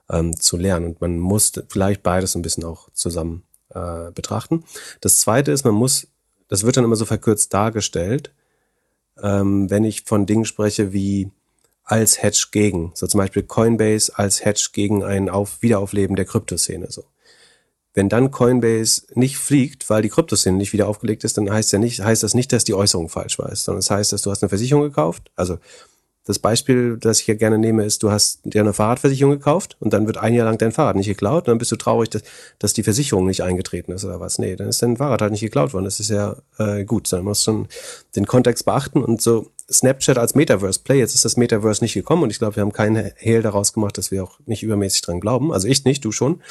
[0.09, 0.87] ähm, zu lernen.
[0.87, 4.63] Und man muss vielleicht beides ein bisschen auch zusammen äh, betrachten.
[5.01, 6.07] Das zweite ist, man muss,
[6.49, 8.33] das wird dann immer so verkürzt dargestellt,
[9.21, 11.31] ähm, wenn ich von Dingen spreche wie
[11.83, 16.91] als Hedge gegen, so zum Beispiel Coinbase als Hedge gegen ein Auf Wiederaufleben der Kryptoszene.
[16.91, 17.05] So.
[17.97, 21.79] Wenn dann Coinbase nicht fliegt, weil die Kryptoszene nicht wieder aufgelegt ist, dann heißt ja
[21.79, 24.43] nicht, heißt das nicht, dass die Äußerung falsch war, sondern das heißt, dass du hast
[24.43, 25.31] eine Versicherung gekauft.
[25.35, 25.57] Also
[26.23, 29.93] das Beispiel, das ich hier gerne nehme, ist, du hast dir eine Fahrradversicherung gekauft und
[29.93, 32.21] dann wird ein Jahr lang dein Fahrrad nicht geklaut und dann bist du traurig, dass,
[32.59, 34.37] dass die Versicherung nicht eingetreten ist oder was.
[34.37, 35.85] Nee, dann ist dein Fahrrad halt nicht geklaut worden.
[35.85, 37.11] Das ist ja äh, gut.
[37.11, 37.65] Dann musst du
[38.15, 40.99] den Kontext beachten und so Snapchat als Metaverse Play.
[40.99, 43.97] Jetzt ist das Metaverse nicht gekommen und ich glaube, wir haben keinen Hehl daraus gemacht,
[43.97, 45.51] dass wir auch nicht übermäßig dran glauben.
[45.51, 46.41] Also ich nicht, du schon.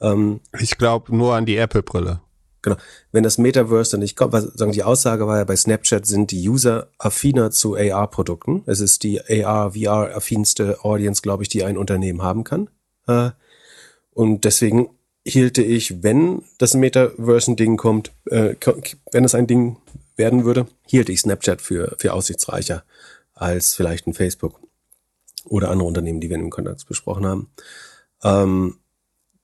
[0.00, 2.20] Ähm, ich glaube nur an die Apple-Brille.
[2.62, 2.76] Genau.
[3.12, 6.32] Wenn das Metaverse dann nicht kommt, was sagen die Aussage war ja bei Snapchat sind
[6.32, 8.64] die User affiner zu AR-Produkten.
[8.66, 12.68] Es ist die AR, VR-affinste Audience, glaube ich, die ein Unternehmen haben kann.
[13.06, 13.30] Äh,
[14.10, 14.88] und deswegen
[15.24, 18.56] hielte ich, wenn das Metaverse ein Ding kommt, äh,
[19.12, 19.76] wenn es ein Ding
[20.16, 22.84] werden würde, hielt ich Snapchat für, für aussichtsreicher
[23.34, 24.60] als vielleicht ein Facebook
[25.44, 27.50] oder andere Unternehmen, die wir im Kontakt besprochen haben.
[28.24, 28.78] Ähm,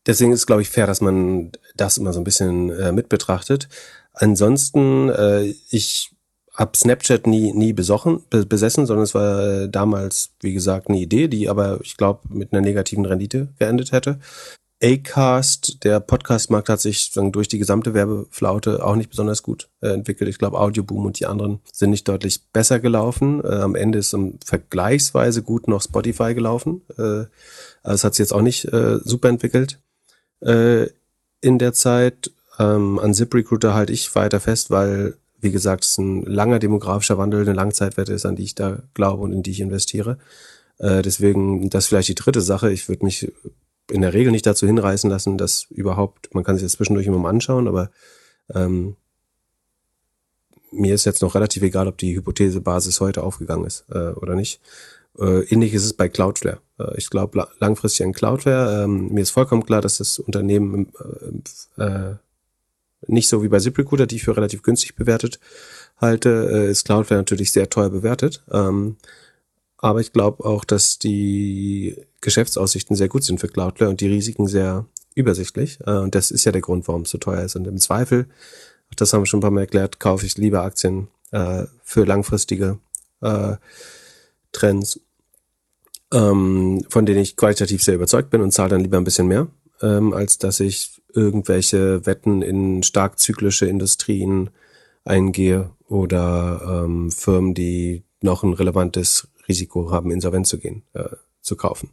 [0.06, 3.68] deswegen ist glaube ich, fair, dass man das immer so ein bisschen äh, mit betrachtet.
[4.14, 6.10] Ansonsten, äh, ich
[6.54, 11.48] habe Snapchat nie, nie besochen, besessen, sondern es war damals, wie gesagt, eine Idee, die
[11.48, 14.20] aber, ich glaube, mit einer negativen Rendite geendet hätte.
[14.82, 20.28] Acast, der Podcastmarkt hat sich durch die gesamte Werbeflaute auch nicht besonders gut äh, entwickelt.
[20.28, 23.44] Ich glaube, Audioboom und die anderen sind nicht deutlich besser gelaufen.
[23.44, 26.82] Äh, am Ende ist um, vergleichsweise gut noch Spotify gelaufen.
[26.98, 27.26] Äh,
[27.84, 28.68] also es hat sich jetzt auch nicht
[29.04, 29.80] super entwickelt
[30.40, 32.30] in der Zeit.
[32.58, 37.42] Ähm, an ZipRecruiter halte ich weiter fest, weil, wie gesagt, es ein langer demografischer Wandel,
[37.42, 40.18] eine Langzeitwette ist, an die ich da glaube und in die ich investiere.
[40.78, 42.72] Deswegen, das ist vielleicht die dritte Sache.
[42.72, 43.32] Ich würde mich
[43.90, 47.18] in der Regel nicht dazu hinreißen lassen, dass überhaupt, man kann sich das zwischendurch immer
[47.18, 47.90] mal anschauen, aber
[48.54, 48.96] ähm,
[50.70, 54.60] mir ist jetzt noch relativ egal, ob die Hypothesebasis heute aufgegangen ist äh, oder nicht.
[55.18, 56.60] Äh, ähnlich ist es bei Cloudflare.
[56.78, 58.84] Äh, ich glaube langfristig an Cloudflare.
[58.84, 60.92] Ähm, mir ist vollkommen klar, dass das Unternehmen
[61.76, 62.14] äh, äh,
[63.06, 65.40] nicht so wie bei ZipRecruiter, die ich für relativ günstig bewertet
[65.98, 68.42] halte, äh, ist Cloudflare natürlich sehr teuer bewertet.
[68.50, 68.96] Ähm,
[69.82, 74.46] aber ich glaube auch, dass die Geschäftsaussichten sehr gut sind für Cloudflare und die Risiken
[74.46, 75.78] sehr übersichtlich.
[75.84, 77.56] Äh, und das ist ja der Grund, warum es so teuer ist.
[77.56, 78.26] Und im Zweifel,
[78.94, 82.78] das haben wir schon ein paar Mal erklärt, kaufe ich lieber Aktien äh, für langfristige
[83.22, 83.56] äh,
[84.52, 85.00] Trends,
[86.12, 89.48] ähm, von denen ich qualitativ sehr überzeugt bin und zahle dann lieber ein bisschen mehr,
[89.80, 94.50] ähm, als dass ich irgendwelche Wetten in stark zyklische Industrien
[95.04, 101.56] eingehe oder ähm, Firmen, die noch ein relevantes Risiko haben, insolvent zu gehen, äh, zu
[101.56, 101.90] kaufen.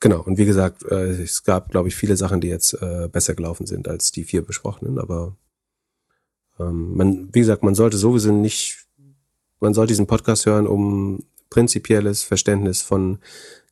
[0.00, 3.34] Genau, und wie gesagt, äh, es gab, glaube ich, viele Sachen, die jetzt äh, besser
[3.34, 5.36] gelaufen sind als die vier besprochenen, aber
[6.58, 8.86] ähm, man, wie gesagt, man sollte sowieso nicht,
[9.60, 13.18] man sollte diesen Podcast hören, um prinzipielles Verständnis von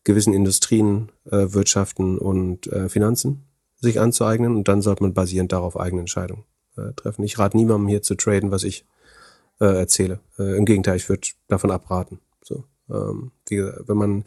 [0.04, 3.44] gewissen Industrien, äh, Wirtschaften und äh, Finanzen
[3.80, 6.44] sich anzueignen und dann sollte man basierend darauf eigene Entscheidungen
[6.76, 7.22] äh, treffen.
[7.22, 8.84] Ich rate niemandem hier zu traden, was ich
[9.60, 10.20] äh, erzähle.
[10.38, 12.20] Äh, Im Gegenteil, ich würde davon abraten.
[12.42, 14.24] So, ähm, wie, wenn man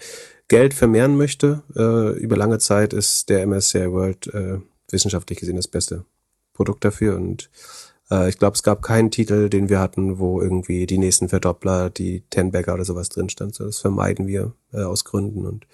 [0.47, 4.59] Geld vermehren möchte äh, über lange Zeit, ist der MSCI World äh,
[4.89, 6.05] wissenschaftlich gesehen das beste
[6.53, 7.49] Produkt dafür und
[8.11, 11.89] äh, ich glaube, es gab keinen Titel, den wir hatten, wo irgendwie die nächsten Verdoppler,
[11.89, 13.55] die Ten-Bagger oder sowas drin stand.
[13.55, 15.65] So, das vermeiden wir äh, aus Gründen und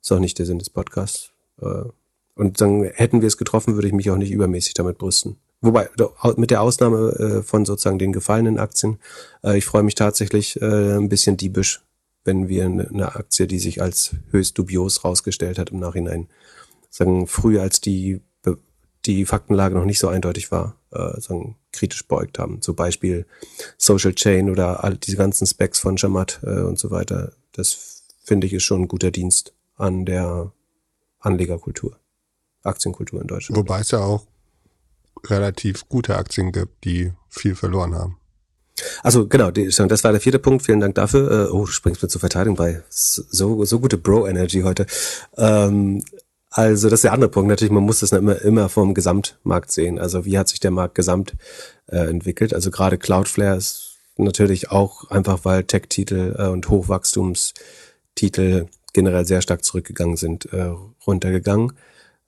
[0.00, 1.32] ist auch nicht der Sinn des Podcasts.
[1.60, 1.84] Äh,
[2.34, 5.36] und dann hätten wir es getroffen, würde ich mich auch nicht übermäßig damit brüsten.
[5.60, 5.88] Wobei,
[6.36, 8.98] mit der Ausnahme äh, von sozusagen den gefallenen Aktien,
[9.44, 11.84] äh, ich freue mich tatsächlich äh, ein bisschen diebisch,
[12.24, 16.28] wenn wir eine Aktie, die sich als höchst dubios rausgestellt hat im Nachhinein,
[16.90, 18.20] sagen, früher als die
[19.06, 22.62] die Faktenlage noch nicht so eindeutig war, äh, sagen, kritisch beugt haben.
[22.62, 23.26] Zum Beispiel
[23.76, 27.32] Social Chain oder all diese ganzen Specs von Shamat äh, und so weiter.
[27.52, 30.52] Das finde ich ist schon ein guter Dienst an der
[31.18, 31.98] Anlegerkultur,
[32.62, 33.58] Aktienkultur in Deutschland.
[33.58, 34.26] Wobei es ja auch
[35.24, 38.18] relativ gute Aktien gibt, die viel verloren haben.
[39.02, 40.64] Also genau, das war der vierte Punkt.
[40.64, 41.48] Vielen Dank dafür.
[41.48, 42.82] Äh, oh, du springst mir zur Verteidigung bei.
[42.88, 44.86] So, so gute Bro-Energy heute.
[45.36, 46.02] Ähm,
[46.50, 47.48] also das ist der andere Punkt.
[47.48, 49.98] Natürlich, man muss das immer, immer vom Gesamtmarkt sehen.
[49.98, 51.34] Also wie hat sich der Markt gesamt
[51.86, 52.54] äh, entwickelt?
[52.54, 59.64] Also gerade Cloudflare ist natürlich auch einfach, weil Tech-Titel äh, und Hochwachstumstitel generell sehr stark
[59.64, 60.74] zurückgegangen sind, äh,
[61.06, 61.72] runtergegangen.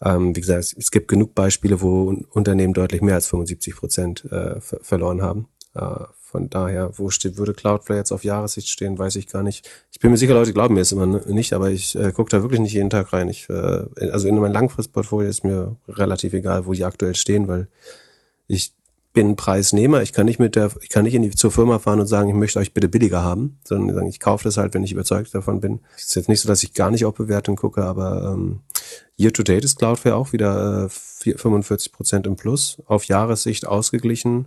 [0.03, 4.61] Ähm, wie gesagt, es gibt genug Beispiele, wo Unternehmen deutlich mehr als 75 Prozent äh,
[4.61, 5.49] verloren haben.
[5.75, 6.05] Äh,
[6.35, 9.71] von daher, wo steht, würde Cloudflare jetzt auf Jahressicht stehen, weiß ich gar nicht.
[9.93, 12.43] Ich bin mir sicher, Leute glauben mir es immer nicht, aber ich äh, gucke da
[12.43, 13.29] wirklich nicht jeden Tag rein.
[13.29, 17.69] Ich, äh, also in meinem Langfristportfolio ist mir relativ egal, wo die aktuell stehen, weil
[18.49, 18.73] ich
[19.13, 20.03] bin Preisnehmer.
[20.03, 22.29] Ich kann nicht mit der, ich kann nicht in die, zur Firma fahren und sagen,
[22.29, 25.33] ich möchte euch bitte billiger haben, sondern sagen, ich kaufe das halt, wenn ich überzeugt
[25.35, 25.81] davon bin.
[25.97, 28.61] Es ist jetzt nicht so, dass ich gar nicht auf Bewertung gucke, aber ähm,
[29.17, 34.47] Year to date ist Cloudflare auch wieder äh, 45 Prozent im Plus, auf Jahressicht ausgeglichen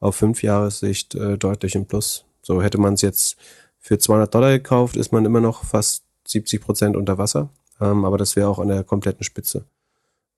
[0.00, 2.24] auf fünf Jahressicht äh, deutlich im Plus.
[2.42, 3.36] So hätte man es jetzt
[3.78, 7.50] für 200 Dollar gekauft, ist man immer noch fast 70 Prozent unter Wasser.
[7.80, 9.64] Ähm, aber das wäre auch an der kompletten Spitze.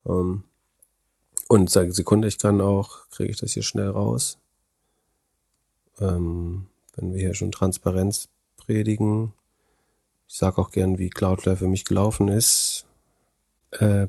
[0.07, 0.45] Ähm,
[1.49, 4.39] und sage Sekunde, ich kann auch, kriege ich das hier schnell raus.
[5.99, 9.33] Ähm, wenn wir hier schon Transparenz predigen.
[10.29, 12.87] Ich sage auch gern, wie Cloudflare für mich gelaufen ist.
[13.73, 14.07] Äh,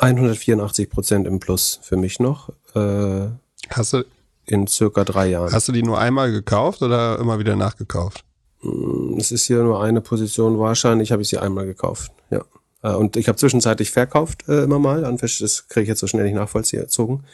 [0.00, 2.48] 184 Prozent im Plus für mich noch.
[2.74, 3.28] Äh,
[3.68, 4.04] hast du
[4.46, 5.52] in circa drei Jahren.
[5.52, 8.24] Hast du die nur einmal gekauft oder immer wieder nachgekauft?
[8.62, 10.58] Mm, es ist hier nur eine Position.
[10.58, 12.12] Wahrscheinlich habe ich sie einmal gekauft.
[12.30, 12.44] Ja.
[12.82, 15.02] Äh, und ich habe zwischenzeitlich verkauft äh, immer mal.
[15.02, 17.24] Das kriege ich jetzt so schnell nicht nachvollzogen.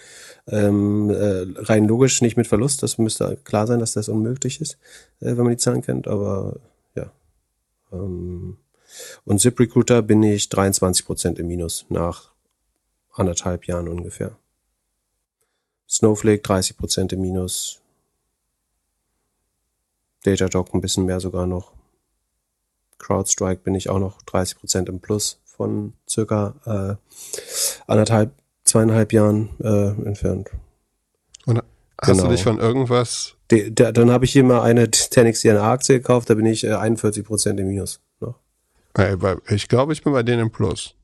[0.48, 2.82] Ähm, äh, rein logisch nicht mit Verlust.
[2.82, 4.74] Das müsste klar sein, dass das unmöglich ist,
[5.20, 6.08] äh, wenn man die Zahlen kennt.
[6.08, 6.56] Aber
[6.96, 7.12] ja.
[7.92, 8.58] Ähm,
[9.24, 12.35] und ZipRecruiter bin ich 23 Prozent im Minus nach
[13.18, 14.36] anderthalb Jahren ungefähr.
[15.88, 17.80] Snowflake 30 Prozent im Minus.
[20.24, 21.72] Datadog ein bisschen mehr sogar noch.
[22.98, 26.96] CrowdStrike bin ich auch noch 30 Prozent im Plus von circa äh,
[27.86, 28.32] anderthalb,
[28.64, 30.50] zweieinhalb Jahren äh, entfernt.
[31.46, 31.62] Und
[32.00, 32.24] hast genau.
[32.24, 33.34] du dich von irgendwas?
[33.50, 36.74] De, de, dann habe ich hier mal eine 10x DNA-Aktie gekauft, da bin ich äh,
[36.74, 38.40] 41 Prozent im Minus noch.
[39.48, 40.94] Ich glaube, ich bin bei denen im Plus.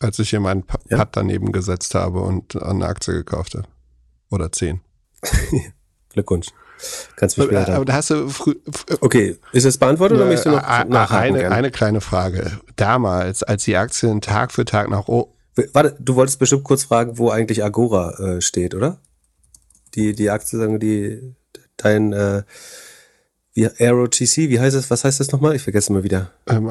[0.00, 1.04] Als ich hier meinen Pad ja?
[1.04, 3.66] daneben gesetzt habe und eine Aktie gekauft habe.
[4.30, 4.80] Oder zehn.
[6.10, 6.48] Glückwunsch.
[7.16, 7.74] Kannst du mich später.
[7.74, 8.54] Aber da hast du früh,
[9.00, 11.36] Okay, ist es beantwortet oder möchtest du noch nachhaken?
[11.36, 12.60] Eine, eine kleine Frage.
[12.76, 15.32] Damals, als die Aktien Tag für Tag nach oben.
[15.72, 19.00] Warte, du wolltest bestimmt kurz fragen, wo eigentlich Agora äh, steht, oder?
[19.94, 21.34] Die, die Aktie, sagen die,
[21.78, 22.42] dein äh,
[23.56, 25.56] wie ROTC, wie heißt es, was heißt das nochmal?
[25.56, 26.30] Ich vergesse immer wieder.
[26.46, 26.68] Ähm,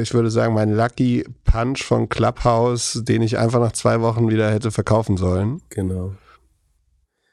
[0.00, 4.50] ich würde sagen, mein Lucky Punch von Clubhouse, den ich einfach nach zwei Wochen wieder
[4.50, 5.60] hätte verkaufen sollen.
[5.70, 6.12] Genau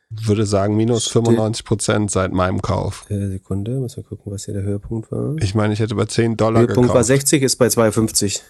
[0.10, 3.06] würde sagen, minus 95 Prozent seit meinem Kauf.
[3.10, 5.36] Äh, Sekunde, muss mal gucken, was hier der Höhepunkt war.
[5.40, 6.96] Ich meine, ich hätte bei 10 Dollar Höhepunkt gekauft.
[6.96, 8.42] war 60, ist bei 52.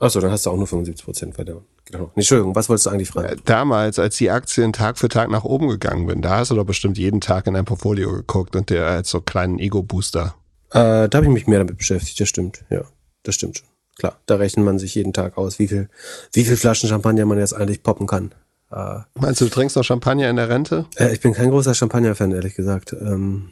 [0.00, 1.60] Achso, dann hast du auch nur 75 Prozent weiter.
[1.86, 2.12] Genau.
[2.14, 3.28] Entschuldigung, was wolltest du eigentlich fragen?
[3.28, 6.54] Äh, damals, als die Aktien Tag für Tag nach oben gegangen bin, da hast du
[6.54, 10.34] doch bestimmt jeden Tag in dein Portfolio geguckt und der als so kleinen Ego-Booster.
[10.70, 12.64] Äh, da habe ich mich mehr damit beschäftigt, das stimmt.
[12.70, 12.82] Ja,
[13.24, 13.68] das stimmt schon.
[13.98, 15.88] Klar, da rechnet man sich jeden Tag aus, wie viel,
[16.32, 18.32] wie viel Flaschen Champagner man jetzt eigentlich poppen kann.
[18.70, 20.86] Äh, Meinst du, du trinkst noch Champagner in der Rente?
[20.96, 22.92] Äh, ich bin kein großer Champagner-Fan, ehrlich gesagt.
[22.92, 23.50] Ähm,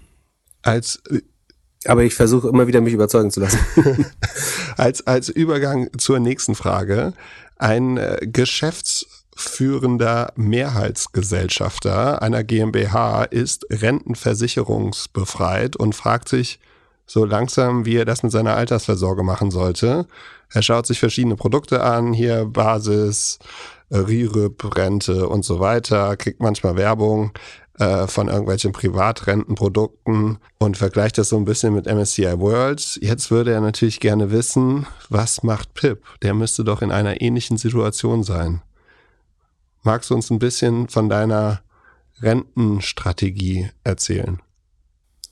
[0.63, 1.21] als äh,
[1.89, 3.59] aber ich versuche immer wieder mich überzeugen zu lassen.
[4.77, 7.13] als, als Übergang zur nächsten Frage.
[7.59, 16.61] Ein äh, geschäftsführender Mehrheitsgesellschafter einer GmbH ist rentenversicherungsbefreit und fragt sich,
[17.07, 20.07] so langsam, wie er das mit seiner Altersversorgung machen sollte.
[20.53, 23.39] Er schaut sich verschiedene Produkte an, hier Basis,
[23.91, 27.33] Rürup, Rente und so weiter, kriegt manchmal Werbung
[27.79, 32.99] äh, von irgendwelchen Privatrentenprodukten und vergleicht das so ein bisschen mit MSCI World.
[33.03, 36.03] Jetzt würde er natürlich gerne wissen, was macht Pip?
[36.23, 38.63] Der müsste doch in einer ähnlichen Situation sein.
[39.83, 41.61] Magst du uns ein bisschen von deiner
[42.21, 44.41] Rentenstrategie erzählen?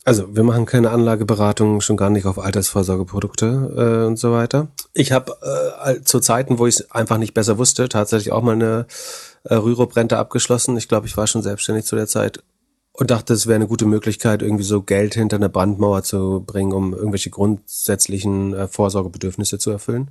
[0.04, 4.68] Also wir machen keine Anlageberatung, schon gar nicht auf Altersvorsorgeprodukte äh, und so weiter.
[4.92, 5.32] Ich habe
[5.82, 8.86] äh, zu Zeiten, wo ich es einfach nicht besser wusste, tatsächlich auch mal eine
[9.44, 10.76] äh, Rürup-Rente abgeschlossen.
[10.76, 12.42] Ich glaube, ich war schon selbstständig zu der Zeit
[12.92, 16.72] und dachte, es wäre eine gute Möglichkeit, irgendwie so Geld hinter eine Brandmauer zu bringen,
[16.72, 20.10] um irgendwelche grundsätzlichen äh, Vorsorgebedürfnisse zu erfüllen.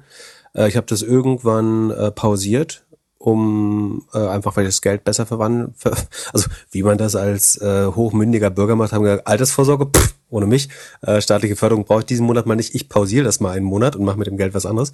[0.53, 2.86] Äh, ich habe das irgendwann äh, pausiert
[3.26, 5.95] um äh, einfach weil das Geld besser verwandeln, ver
[6.34, 10.67] also wie man das als äh, hochmündiger Bürger macht, haben gesagt, Altersvorsorge, pff, ohne mich,
[11.03, 13.95] äh, staatliche Förderung brauche ich diesen Monat mal nicht, ich pausiere das mal einen Monat
[13.95, 14.91] und mache mit dem Geld was anderes.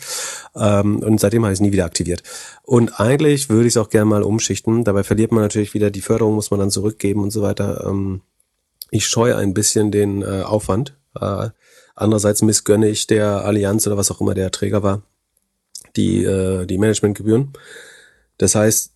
[0.56, 2.22] Ähm, und seitdem habe ich es nie wieder aktiviert.
[2.62, 6.02] Und eigentlich würde ich es auch gerne mal umschichten, dabei verliert man natürlich wieder die
[6.02, 7.88] Förderung, muss man dann zurückgeben und so weiter.
[7.88, 8.22] Ähm,
[8.92, 10.96] ich scheue ein bisschen den äh, Aufwand.
[11.20, 11.50] Äh,
[11.96, 15.02] andererseits missgönne ich der Allianz oder was auch immer der Träger war,
[15.96, 17.54] die, äh, die Managementgebühren.
[18.40, 18.94] Das heißt,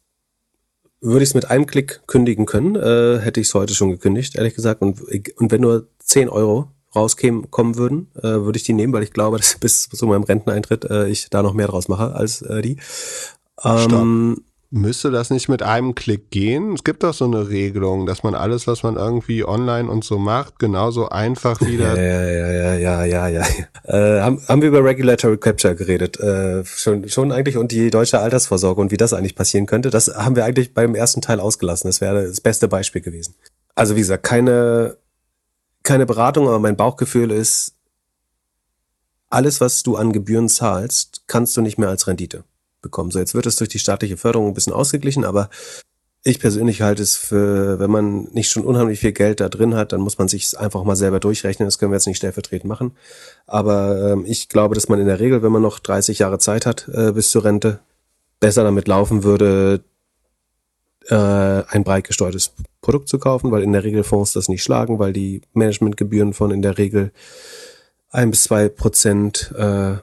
[1.01, 4.35] würde ich es mit einem Klick kündigen können, äh, hätte ich es heute schon gekündigt,
[4.35, 4.81] ehrlich gesagt.
[4.81, 9.03] Und, und wenn nur 10 Euro rauskommen kommen würden, äh, würde ich die nehmen, weil
[9.03, 12.41] ich glaube, dass bis zu meinem Renteneintritt äh, ich da noch mehr draus mache als
[12.41, 12.77] äh, die.
[13.63, 14.43] Ähm,
[14.75, 16.73] Müsste das nicht mit einem Klick gehen?
[16.73, 20.17] Es gibt doch so eine Regelung, dass man alles, was man irgendwie online und so
[20.17, 21.95] macht, genauso einfach wieder.
[21.95, 23.43] Ja, ja, ja, ja, ja, ja.
[23.83, 26.19] Äh, haben, haben wir über Regulatory Capture geredet?
[26.19, 29.91] Äh, schon, schon eigentlich und die deutsche Altersvorsorge und wie das eigentlich passieren könnte.
[29.91, 31.87] Das haben wir eigentlich beim ersten Teil ausgelassen.
[31.87, 33.35] Das wäre das beste Beispiel gewesen.
[33.75, 34.97] Also wie gesagt, keine,
[35.83, 37.75] keine Beratung, aber mein Bauchgefühl ist,
[39.29, 42.43] alles, was du an Gebühren zahlst, kannst du nicht mehr als Rendite
[42.83, 43.09] bekommen.
[43.09, 45.49] So, jetzt wird es durch die staatliche Förderung ein bisschen ausgeglichen, aber
[46.25, 49.91] ich persönlich halte es für, wenn man nicht schon unheimlich viel Geld da drin hat,
[49.91, 51.67] dann muss man sich einfach mal selber durchrechnen.
[51.67, 52.95] Das können wir jetzt nicht stellvertretend machen.
[53.45, 56.65] Aber ähm, ich glaube, dass man in der Regel, wenn man noch 30 Jahre Zeit
[56.65, 57.79] hat äh, bis zur Rente,
[58.39, 59.83] besser damit laufen würde,
[61.09, 64.99] äh, ein breit gesteuertes Produkt zu kaufen, weil in der Regel Fonds das nicht schlagen,
[64.99, 67.11] weil die Managementgebühren von in der Regel
[68.11, 69.95] ein bis zwei Prozent äh,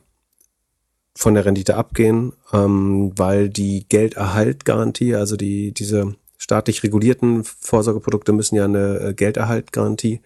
[1.21, 8.57] von der Rendite abgehen, ähm, weil die Gelderhaltgarantie, also die diese staatlich regulierten Vorsorgeprodukte müssen
[8.57, 10.23] ja eine äh, Gelderhaltgarantie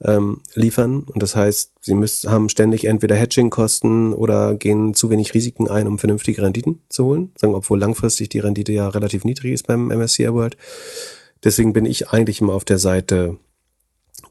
[0.00, 1.00] ähm, liefern.
[1.00, 5.86] Und das heißt, sie müssen, haben ständig entweder Hedging-Kosten oder gehen zu wenig Risiken ein,
[5.86, 7.32] um vernünftige Renditen zu holen.
[7.36, 10.56] Sagen, obwohl langfristig die Rendite ja relativ niedrig ist beim MSCI World.
[11.44, 13.36] Deswegen bin ich eigentlich immer auf der Seite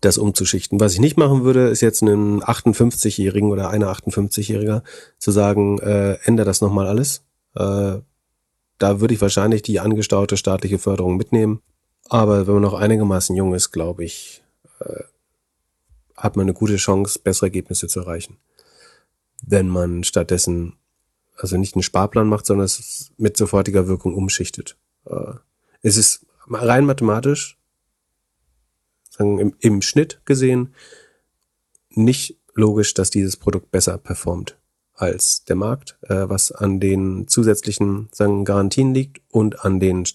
[0.02, 0.80] das umzuschichten.
[0.80, 4.84] Was ich nicht machen würde, ist jetzt einem 58-Jährigen oder einer 58-Jähriger
[5.20, 7.24] zu sagen, äh, ändere das nochmal alles.
[7.56, 8.00] Äh,
[8.78, 11.62] da würde ich wahrscheinlich die angestaute staatliche Förderung mitnehmen.
[12.10, 14.44] Aber wenn man noch einigermaßen jung ist, glaube ich,
[14.80, 15.04] äh,
[16.18, 18.38] hat man eine gute Chance, bessere Ergebnisse zu erreichen.
[19.44, 20.74] Wenn man stattdessen
[21.38, 24.78] also nicht einen Sparplan macht, sondern es mit sofortiger Wirkung umschichtet.
[25.06, 25.34] Äh,
[25.82, 27.58] es ist rein mathematisch
[29.12, 30.74] sagen, im, im Schnitt gesehen
[31.90, 34.58] nicht logisch, dass dieses Produkt besser performt
[34.96, 40.06] als der Markt, äh, was an den zusätzlichen sagen, Garantien liegt und an den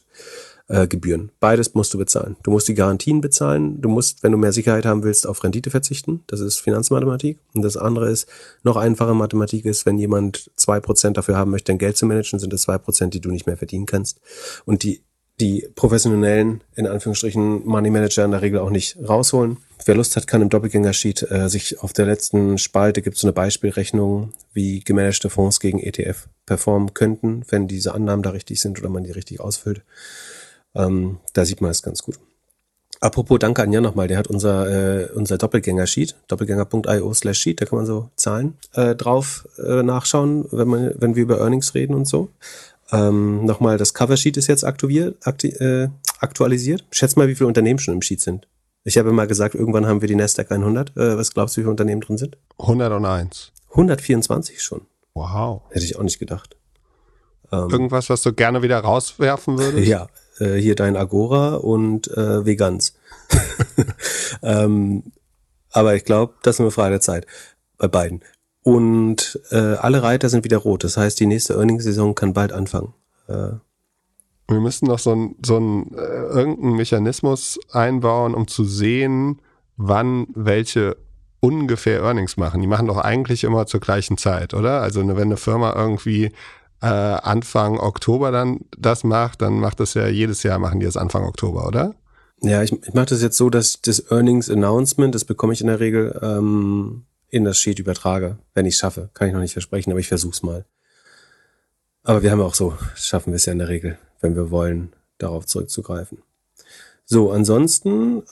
[0.69, 1.33] äh, Gebühren.
[1.41, 2.37] Beides musst du bezahlen.
[2.43, 3.81] Du musst die Garantien bezahlen.
[3.81, 6.23] Du musst, wenn du mehr Sicherheit haben willst, auf Rendite verzichten.
[6.27, 7.39] Das ist Finanzmathematik.
[7.55, 8.29] Und das andere ist,
[8.63, 12.39] noch einfache Mathematik ist, wenn jemand zwei Prozent dafür haben möchte, dein Geld zu managen,
[12.39, 14.21] sind es zwei Prozent, die du nicht mehr verdienen kannst.
[14.65, 15.03] Und die
[15.41, 19.59] die professionellen, in Anführungsstrichen, Money Manager in der Regel auch nicht rausholen.
[19.85, 23.27] Wer Lust hat, kann im Doppelgänger-Sheet äh, sich auf der letzten Spalte gibt es so
[23.27, 28.79] eine Beispielrechnung, wie gemanagte Fonds gegen ETF performen könnten, wenn diese Annahmen da richtig sind
[28.79, 29.83] oder man die richtig ausfüllt.
[30.75, 32.19] Ähm, da sieht man es ganz gut.
[33.01, 37.67] Apropos, danke an Jan nochmal, der hat unser, äh, unser Doppelgänger-Sheet, doppelgänger.io slash Sheet, da
[37.67, 41.95] kann man so Zahlen äh, drauf äh, nachschauen, wenn, man, wenn wir über Earnings reden
[41.95, 42.31] und so.
[42.93, 45.89] Ähm, Nochmal, das Coversheet ist jetzt aktuiert, akti äh,
[46.21, 46.85] aktualisiert.
[46.91, 48.49] Schätz mal, wie viele Unternehmen schon im Sheet sind.
[48.85, 50.97] Ich habe mal gesagt, irgendwann haben wir die Nasdaq 100.
[50.97, 52.39] Äh, was glaubst du, wie viele Unternehmen drin sind?
[52.59, 53.53] 101.
[53.71, 54.83] 124 schon.
[55.15, 55.63] Wow.
[55.71, 56.57] Hätte ich auch nicht gedacht.
[57.51, 59.87] Ähm, Irgendwas, was du gerne wieder rauswerfen würdest?
[59.89, 60.09] Ja,
[60.39, 62.95] äh, hier dein Agora und äh, Vegans.
[64.43, 65.13] ähm,
[65.71, 67.27] aber ich glaube, das ist eine Frage der Zeit.
[67.79, 68.23] Bei beiden.
[68.67, 70.83] Und äh, alle Reiter sind wieder rot.
[70.83, 72.95] Das heißt, die nächste Earnings-Saison kann bald anfangen.
[73.29, 73.53] Äh,
[74.49, 79.41] wir müssen noch so ein, so ein äh, irgendeinen Mechanismus einbauen, um zu sehen,
[79.77, 80.97] wann welche
[81.39, 82.61] ungefähr Earnings machen?
[82.61, 84.81] Die machen doch eigentlich immer zur gleichen Zeit, oder?
[84.81, 86.33] Also wenn eine Firma irgendwie
[86.83, 90.97] äh, Anfang Oktober dann das macht, dann macht das ja jedes Jahr, machen die das
[90.97, 91.95] Anfang Oktober, oder?
[92.41, 95.69] Ja, ich, ich mache das jetzt so, dass das Earnings Announcement, das bekomme ich in
[95.69, 99.11] der Regel ähm, in das Sheet übertrage, wenn ich schaffe.
[99.15, 100.65] Kann ich noch nicht versprechen, aber ich versuch's mal.
[102.03, 104.93] Aber wir haben auch so, schaffen wir es ja in der Regel, wenn wir wollen,
[105.19, 106.19] darauf zurückzugreifen.
[107.05, 108.23] So, ansonsten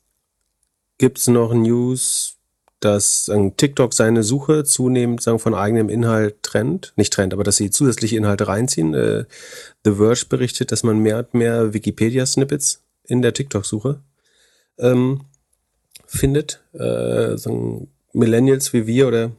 [0.98, 2.36] gibt's noch News,
[2.80, 6.92] dass sagen, TikTok seine Suche zunehmend sagen, von eigenem Inhalt trennt.
[6.96, 8.94] Nicht trennt, aber dass sie zusätzliche Inhalte reinziehen.
[8.94, 9.24] Äh,
[9.84, 14.00] The Verge berichtet, dass man mehr und mehr Wikipedia-Snippets in der TikTok-Suche
[14.78, 15.22] ähm,
[16.06, 16.62] findet.
[16.74, 19.32] Äh, sagen Millennials wie wir oder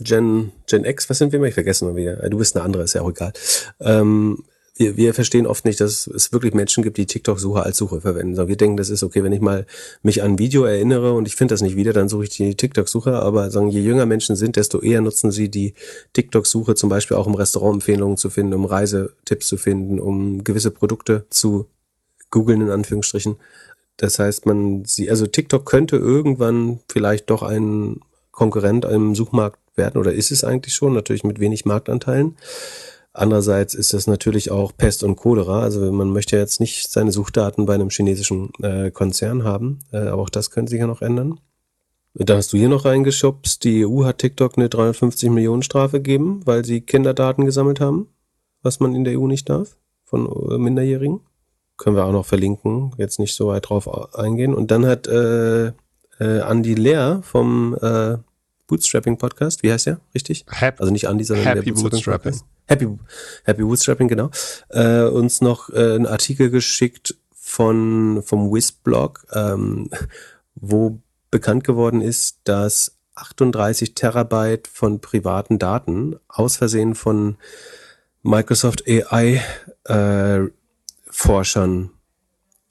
[0.00, 1.48] Gen, Gen X, was sind wir mal?
[1.48, 2.16] Ich vergesse mal wieder.
[2.28, 3.32] Du bist eine andere, ist ja auch egal.
[3.80, 4.42] Ähm,
[4.76, 8.34] wir, wir verstehen oft nicht, dass es wirklich Menschen gibt, die TikTok-Suche als Suche verwenden.
[8.34, 9.66] So, wir denken, das ist okay, wenn ich mal
[10.02, 12.56] mich an ein Video erinnere und ich finde das nicht wieder, dann suche ich die
[12.56, 13.12] TikTok-Suche.
[13.12, 15.74] Aber sagen, je jünger Menschen sind, desto eher nutzen sie die
[16.12, 21.26] TikTok-Suche zum Beispiel auch um Restaurantempfehlungen zu finden, um Reisetipps zu finden, um gewisse Produkte
[21.30, 21.66] zu
[22.30, 23.36] googeln in Anführungsstrichen.
[23.96, 28.00] Das heißt, man sie, also TikTok könnte irgendwann vielleicht doch ein
[28.32, 32.36] Konkurrent im Suchmarkt werden oder ist es eigentlich schon, natürlich mit wenig Marktanteilen.
[33.12, 35.62] Andererseits ist das natürlich auch Pest und Cholera.
[35.62, 40.22] Also man möchte jetzt nicht seine Suchdaten bei einem chinesischen äh, Konzern haben, äh, aber
[40.22, 41.38] auch das könnte sich ja noch ändern.
[42.14, 46.42] Dann hast du hier noch reingeschubst, die EU hat TikTok eine 350 Millionen Strafe gegeben,
[46.44, 48.08] weil sie Kinderdaten gesammelt haben,
[48.62, 51.20] was man in der EU nicht darf, von äh, Minderjährigen
[51.76, 54.54] können wir auch noch verlinken, jetzt nicht so weit drauf eingehen.
[54.54, 55.72] Und dann hat äh, äh,
[56.20, 58.16] Andy Lehr vom äh,
[58.66, 60.46] Bootstrapping Podcast, wie heißt der, richtig?
[60.48, 62.32] Happy, also nicht Andy, sondern Happy der Bootstrapping.
[62.32, 62.44] Podcast.
[62.66, 62.88] Happy,
[63.44, 64.30] Happy Bootstrapping, genau.
[64.70, 69.90] Äh, uns noch äh, einen Artikel geschickt von vom Whiz-Blog, ähm,
[70.54, 70.98] wo
[71.30, 77.36] bekannt geworden ist, dass 38 Terabyte von privaten Daten aus Versehen von
[78.22, 79.42] Microsoft AI
[79.84, 80.48] äh,
[81.14, 81.90] Forschern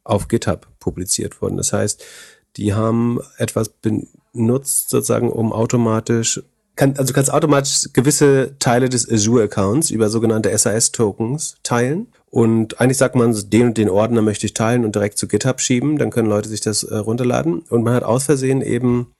[0.03, 1.55] auf GitHub publiziert worden.
[1.55, 2.03] Das heißt,
[2.57, 6.43] die haben etwas benutzt, sozusagen, um automatisch,
[6.75, 12.07] kann, also du kannst automatisch gewisse Teile des Azure-Accounts über sogenannte SAS-Tokens teilen.
[12.29, 15.61] Und eigentlich sagt man, den und den Ordner möchte ich teilen und direkt zu GitHub
[15.61, 15.97] schieben.
[15.97, 17.59] Dann können Leute sich das äh, runterladen.
[17.69, 19.13] Und man hat aus Versehen eben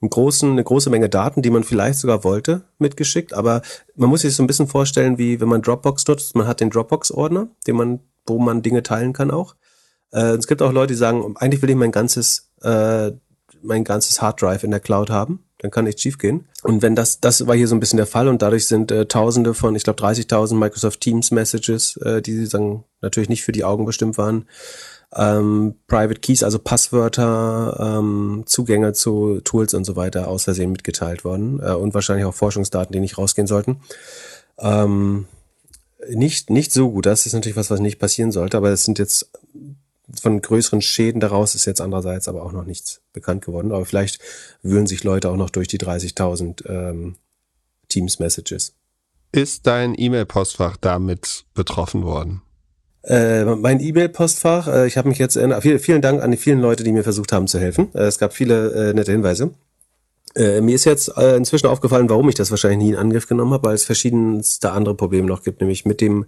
[0.00, 3.32] einen großen, eine große Menge Daten, die man vielleicht sogar wollte, mitgeschickt.
[3.34, 3.62] Aber
[3.96, 6.36] man muss sich so ein bisschen vorstellen, wie wenn man Dropbox nutzt.
[6.36, 9.54] Man hat den Dropbox-Ordner, den man wo man Dinge teilen kann auch.
[10.12, 13.12] Äh, es gibt auch Leute, die sagen, eigentlich will ich mein ganzes, äh,
[13.62, 15.44] mein ganzes Harddrive in der Cloud haben.
[15.58, 16.46] Dann kann nichts schief gehen.
[16.62, 19.06] Und wenn das, das war hier so ein bisschen der Fall und dadurch sind äh,
[19.06, 23.64] Tausende von, ich glaube 30.000 Microsoft Teams Messages, äh, die sagen, natürlich nicht für die
[23.64, 24.46] Augen bestimmt waren,
[25.14, 31.24] ähm, Private Keys, also Passwörter, ähm, Zugänge zu Tools und so weiter aus Versehen mitgeteilt
[31.24, 33.80] worden äh, und wahrscheinlich auch Forschungsdaten, die nicht rausgehen sollten.
[34.58, 35.26] Ähm,
[36.08, 37.06] nicht, nicht so gut.
[37.06, 39.30] Das ist natürlich was, was nicht passieren sollte, aber es sind jetzt
[40.20, 43.72] von größeren Schäden daraus ist jetzt andererseits aber auch noch nichts bekannt geworden.
[43.72, 44.20] Aber vielleicht
[44.62, 47.16] wühlen sich Leute auch noch durch die 30.000 ähm,
[47.88, 48.74] Teams-Messages.
[49.32, 52.42] Ist dein E-Mail-Postfach damit betroffen worden?
[53.04, 56.60] Äh, mein E-Mail-Postfach, äh, ich habe mich jetzt, äh, vielen, vielen Dank an die vielen
[56.60, 57.88] Leute, die mir versucht haben zu helfen.
[57.94, 59.52] Äh, es gab viele äh, nette Hinweise.
[60.38, 63.52] Äh, mir ist jetzt äh, inzwischen aufgefallen, warum ich das wahrscheinlich nie in Angriff genommen
[63.52, 66.26] habe, weil es verschiedenste andere Probleme noch gibt, nämlich mit dem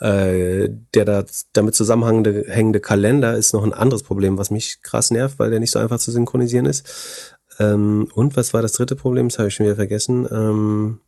[0.00, 1.24] äh, der da
[1.54, 5.60] damit zusammenhängende hängende Kalender ist noch ein anderes Problem, was mich krass nervt, weil der
[5.60, 7.36] nicht so einfach zu synchronisieren ist.
[7.58, 9.28] Ähm, und was war das dritte Problem?
[9.28, 10.28] Das habe ich schon wieder vergessen.
[10.30, 11.00] Ähm,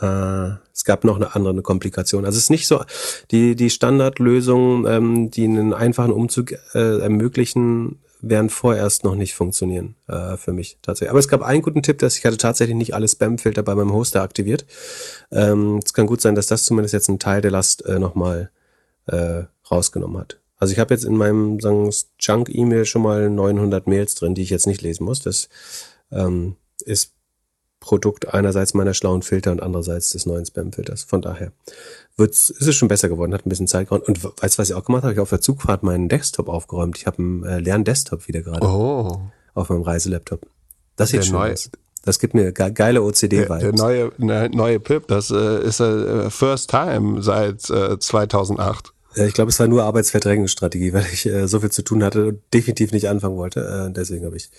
[0.00, 2.26] äh, es gab noch eine andere eine Komplikation.
[2.26, 2.84] Also es ist nicht so
[3.30, 9.96] die die Standardlösung, ähm, die einen einfachen Umzug äh, ermöglichen, werden vorerst noch nicht funktionieren
[10.08, 11.10] äh, für mich tatsächlich.
[11.10, 13.92] Aber es gab einen guten Tipp, dass ich hatte tatsächlich nicht alle Spam-Filter bei meinem
[13.92, 14.66] Hoster aktiviert.
[15.30, 18.50] Ähm, es kann gut sein, dass das zumindest jetzt einen Teil der Last äh, nochmal
[19.06, 20.40] äh, rausgenommen hat.
[20.58, 24.50] Also ich habe jetzt in meinem sagen Junk-E-Mail schon mal 900 Mails drin, die ich
[24.50, 25.20] jetzt nicht lesen muss.
[25.20, 25.48] Das
[26.10, 27.13] ähm, ist
[27.84, 31.04] Produkt einerseits meiner schlauen Filter und andererseits des neuen Spam-Filters.
[31.04, 31.52] Von daher
[32.16, 34.08] wird's, ist es schon besser geworden, hat ein bisschen Zeit gebraucht.
[34.08, 35.12] Und weißt du, was ich auch gemacht habe?
[35.12, 36.96] Ich habe auf der Zugfahrt meinen Desktop aufgeräumt.
[36.96, 38.66] Ich habe einen äh, leeren Desktop wieder gerade.
[38.66, 39.20] Oh.
[39.52, 40.40] Auf meinem Reiselaptop.
[40.96, 41.70] Das sieht schön aus.
[42.04, 43.60] Das gibt mir ge geile OCD-Vibes.
[43.60, 48.92] Der, neue, ne, neue Pip, das äh, ist äh, First Time seit äh, 2008.
[49.16, 52.40] Ich glaube, es war nur Arbeitsverträgungsstrategie, weil ich äh, so viel zu tun hatte und
[52.52, 53.88] definitiv nicht anfangen wollte.
[53.88, 54.50] Äh, deswegen habe ich,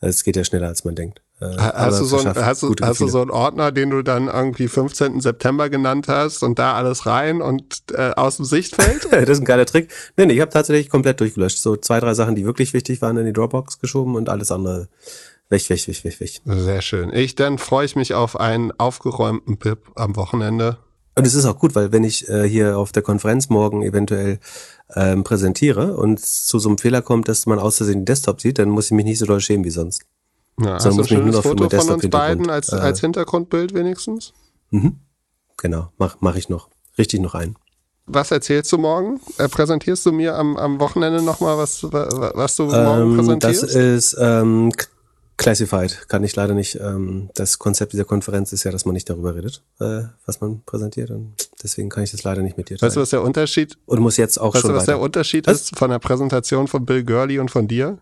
[0.00, 1.22] es geht ja schneller, als man denkt.
[1.38, 4.28] Äh, hast, du so, ein, hast, du, hast du so einen Ordner, den du dann
[4.28, 5.20] irgendwie 15.
[5.20, 9.06] September genannt hast und da alles rein und äh, aus dem Sichtfeld?
[9.10, 9.92] das ist ein geiler Trick.
[10.16, 11.58] Nee, nee, ich habe tatsächlich komplett durchgelöscht.
[11.58, 14.88] So zwei, drei Sachen, die wirklich wichtig waren, in die Dropbox geschoben und alles andere
[15.48, 16.40] Weg, weg, weg, weg, weg.
[16.44, 17.12] Sehr schön.
[17.12, 20.78] Ich, dann freue ich mich auf einen aufgeräumten Pip am Wochenende.
[21.14, 24.40] Und es ist auch gut, weil wenn ich äh, hier auf der Konferenz morgen eventuell
[24.94, 28.58] ähm, präsentiere und zu so einem Fehler kommt, dass man aus Versehen den Desktop sieht,
[28.58, 30.02] dann muss ich mich nicht so doll schämen wie sonst.
[30.60, 34.32] Ja, hast du ein schönes Foto von uns beiden als, äh, als Hintergrundbild wenigstens?
[34.70, 34.96] Mhm.
[35.56, 36.68] Genau, mach, mach ich noch.
[36.98, 37.56] Richtig noch ein.
[38.06, 39.20] Was erzählst du morgen?
[39.38, 43.62] Äh, präsentierst du mir am, am Wochenende nochmal, was, was du morgen ähm, präsentierst?
[43.64, 44.72] Das ist ähm,
[45.36, 46.08] Classified.
[46.08, 46.76] Kann ich leider nicht.
[46.80, 50.62] Ähm, das Konzept dieser Konferenz ist ja, dass man nicht darüber redet, äh, was man
[50.64, 51.10] präsentiert.
[51.10, 52.88] Und deswegen kann ich das leider nicht mit dir teilen.
[52.88, 53.76] Weißt du, was der Unterschied?
[53.86, 54.92] Und muss jetzt auch weißt schon du, was weiter.
[54.92, 55.62] der Unterschied was?
[55.62, 57.98] ist von der Präsentation von Bill Gurley und von dir?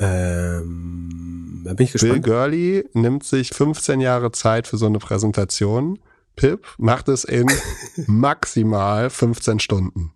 [0.00, 1.23] Ähm,
[1.64, 2.22] da bin ich gespannt.
[2.22, 5.98] Bill Gurley nimmt sich 15 Jahre Zeit für so eine Präsentation.
[6.36, 7.50] Pip macht es in
[8.06, 10.12] maximal 15 Stunden.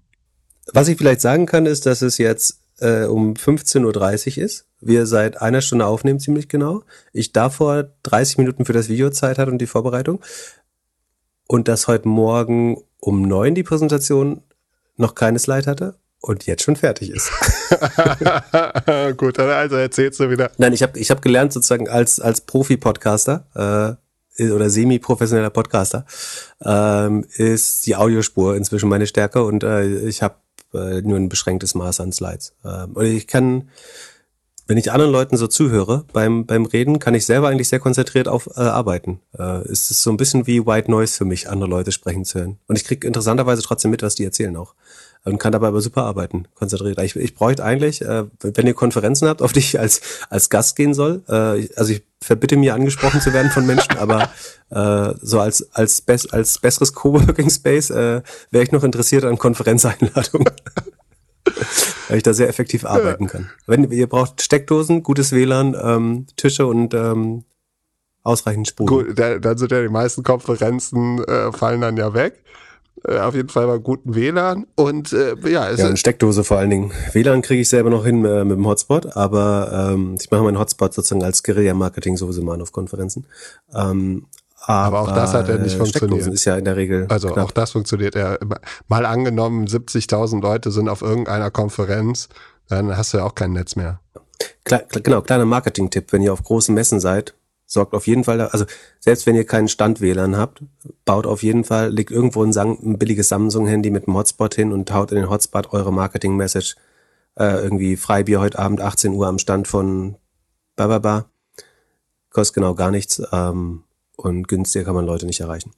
[0.73, 4.67] Was ich vielleicht sagen kann, ist, dass es jetzt äh, um 15.30 Uhr ist.
[4.81, 6.83] Wir seit einer Stunde aufnehmen, ziemlich genau.
[7.13, 10.21] Ich davor 30 Minuten für das Video Zeit hatte und die Vorbereitung.
[11.47, 14.43] Und dass heute Morgen um neun die Präsentation
[14.97, 17.31] noch keine Slide hatte und jetzt schon fertig ist.
[19.16, 20.51] Gut, also erzählst du wieder.
[20.59, 23.99] Nein, ich habe ich hab gelernt sozusagen als, als Profi-Podcaster
[24.39, 26.07] äh, oder semi-professioneller Podcaster
[26.64, 30.37] ähm, ist die Audiospur inzwischen meine Stärke und äh, ich habe
[30.75, 32.55] äh, nur ein beschränktes Maß an Slides.
[32.64, 33.69] Ähm, und ich kann
[34.69, 38.29] wenn ich anderen Leuten so zuhöre beim, beim Reden, kann ich selber eigentlich sehr konzentriert
[38.29, 39.21] auf äh, arbeiten.
[39.37, 42.39] Äh, es ist so ein bisschen wie White Noise für mich, andere Leute sprechen zu
[42.39, 42.59] hören.
[42.66, 44.75] Und ich kriege interessanterweise trotzdem mit, was die erzählen auch.
[45.29, 46.99] Und kann dabei aber super arbeiten, konzentriert.
[47.01, 50.01] Ich, ich bräuchte eigentlich, äh, wenn ihr Konferenzen habt, auf die ich als,
[50.31, 54.31] als Gast gehen soll, äh, also ich verbitte mir angesprochen zu werden von Menschen, aber
[54.70, 59.39] äh, so als, als, best, als besseres Coworking Space äh, wäre ich noch interessiert an
[59.39, 60.53] Konferenzeinladungen.
[62.09, 63.31] weil ich da sehr effektiv arbeiten ja.
[63.31, 63.51] kann.
[63.66, 67.45] Wenn ihr braucht Steckdosen, gutes WLAN, ähm, Tische und ähm,
[68.22, 68.87] ausreichend Spuren.
[68.87, 72.43] Gut, da, dann sind ja die meisten Konferenzen äh, fallen dann ja weg.
[73.07, 76.59] Äh, auf jeden Fall bei guten WLAN und äh, ja, es ja, und Steckdose vor
[76.59, 76.93] allen Dingen.
[77.13, 80.59] WLAN kriege ich selber noch hin äh, mit dem Hotspot, aber ähm, ich mache meinen
[80.59, 83.27] Hotspot sozusagen als Guerilla-Marketing sowieso mal auf Konferenzen.
[83.75, 84.27] Ähm,
[84.61, 86.27] aber, aber auch das hat ja nicht funktioniert.
[86.27, 87.07] ist ja in der Regel.
[87.09, 87.47] Also knapp.
[87.47, 88.37] auch das funktioniert ja.
[88.89, 92.29] Mal angenommen, 70.000 Leute sind auf irgendeiner Konferenz,
[92.69, 94.01] dann hast du ja auch kein Netz mehr.
[94.65, 97.35] Klar, genau, kleiner Marketing-Tipp, wenn ihr auf großen Messen seid,
[97.69, 98.64] sorgt auf jeden Fall, also
[98.99, 100.62] selbst wenn ihr keinen Stand-WLAN habt,
[101.05, 104.91] baut auf jeden Fall, legt irgendwo ein, ein billiges Samsung-Handy mit einem Hotspot hin und
[104.91, 106.77] haut in den Hotspot eure Marketing-Message
[107.39, 110.16] äh, irgendwie Freibier heute Abend 18 Uhr am Stand von
[110.77, 111.27] Bababa.
[112.31, 113.23] Kostet genau gar nichts.
[113.33, 113.85] Ähm,
[114.16, 115.73] und günstiger kann man Leute nicht erreichen.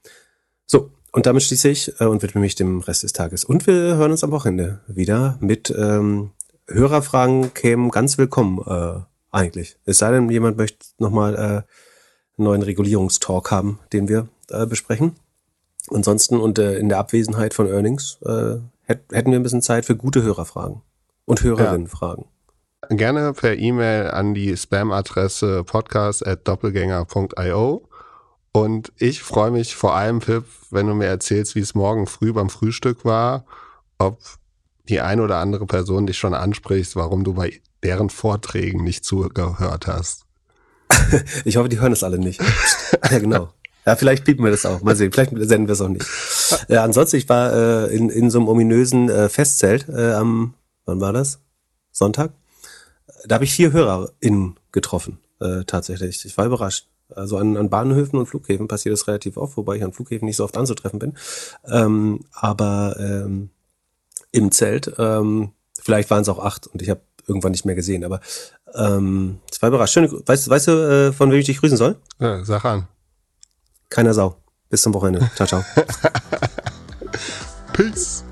[0.66, 3.44] So, und damit schließe ich äh, und widme mich dem Rest des Tages.
[3.44, 6.30] Und wir hören uns am Wochenende wieder mit ähm,
[6.68, 9.76] Hörerfragen kämen ganz willkommen äh, eigentlich.
[9.84, 11.64] Es sei denn, jemand möchte nochmal äh, einen
[12.36, 15.16] neuen Regulierungstalk haben, den wir äh, besprechen.
[15.90, 18.56] Ansonsten und äh, in der Abwesenheit von Earnings äh,
[18.86, 20.82] hätten wir ein bisschen Zeit für gute Hörerfragen
[21.24, 22.24] und Hörerinnenfragen.
[22.24, 22.30] Ja.
[22.96, 27.88] Gerne per E-Mail an die Spam-Adresse podcast.doppelgänger.io
[28.52, 32.32] und ich freue mich vor allem, Pip, wenn du mir erzählst, wie es morgen früh
[32.32, 33.44] beim Frühstück war,
[33.98, 34.18] ob
[34.88, 39.86] die ein oder andere Person dich schon ansprichst, warum du bei deren Vorträgen nicht zugehört
[39.86, 40.26] hast.
[41.44, 42.40] ich hoffe, die hören es alle nicht.
[43.10, 43.52] ja, genau.
[43.86, 44.82] Ja, vielleicht piepen wir das auch.
[44.82, 46.06] Mal sehen, vielleicht senden wir es auch nicht.
[46.68, 50.54] Ja, ansonsten, ich war äh, in, in so einem ominösen äh, Festzelt äh, am,
[50.84, 51.40] wann war das?
[51.90, 52.32] Sonntag?
[53.26, 56.24] Da habe ich vier HörerInnen getroffen, äh, tatsächlich.
[56.24, 56.86] Ich war überrascht.
[57.14, 60.36] Also an, an Bahnhöfen und Flughäfen passiert das relativ oft, wobei ich an Flughäfen nicht
[60.36, 61.14] so oft anzutreffen bin.
[61.66, 63.50] Ähm, aber ähm,
[64.30, 65.50] im Zelt, ähm,
[65.80, 67.00] vielleicht waren es auch acht und ich habe
[67.30, 68.20] irgendwann nicht mehr gesehen, aber
[68.74, 69.94] ähm, es war überrascht.
[69.94, 71.96] Schön, weißt, weißt du, äh, von wem ich dich grüßen soll?
[72.18, 72.88] Ja, sag an.
[73.88, 74.36] Keiner Sau.
[74.68, 75.30] Bis zum Wochenende.
[75.34, 75.64] Ciao, ciao.
[77.72, 78.24] Peace.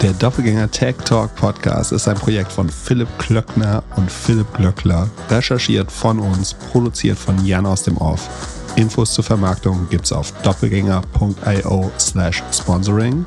[0.00, 5.10] Der Doppelgänger Tech Talk Podcast ist ein Projekt von Philipp Klöckner und Philipp Glöckler.
[5.28, 8.28] Recherchiert von uns, produziert von Jan aus dem Off.
[8.76, 13.26] Infos zur Vermarktung gibt's auf doppelgänger.io slash sponsoring.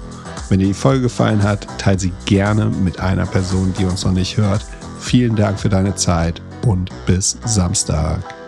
[0.52, 4.12] Wenn dir die Folge gefallen hat, teile sie gerne mit einer Person, die uns noch
[4.12, 4.66] nicht hört.
[5.00, 8.41] Vielen Dank für deine Zeit und bis Samstag.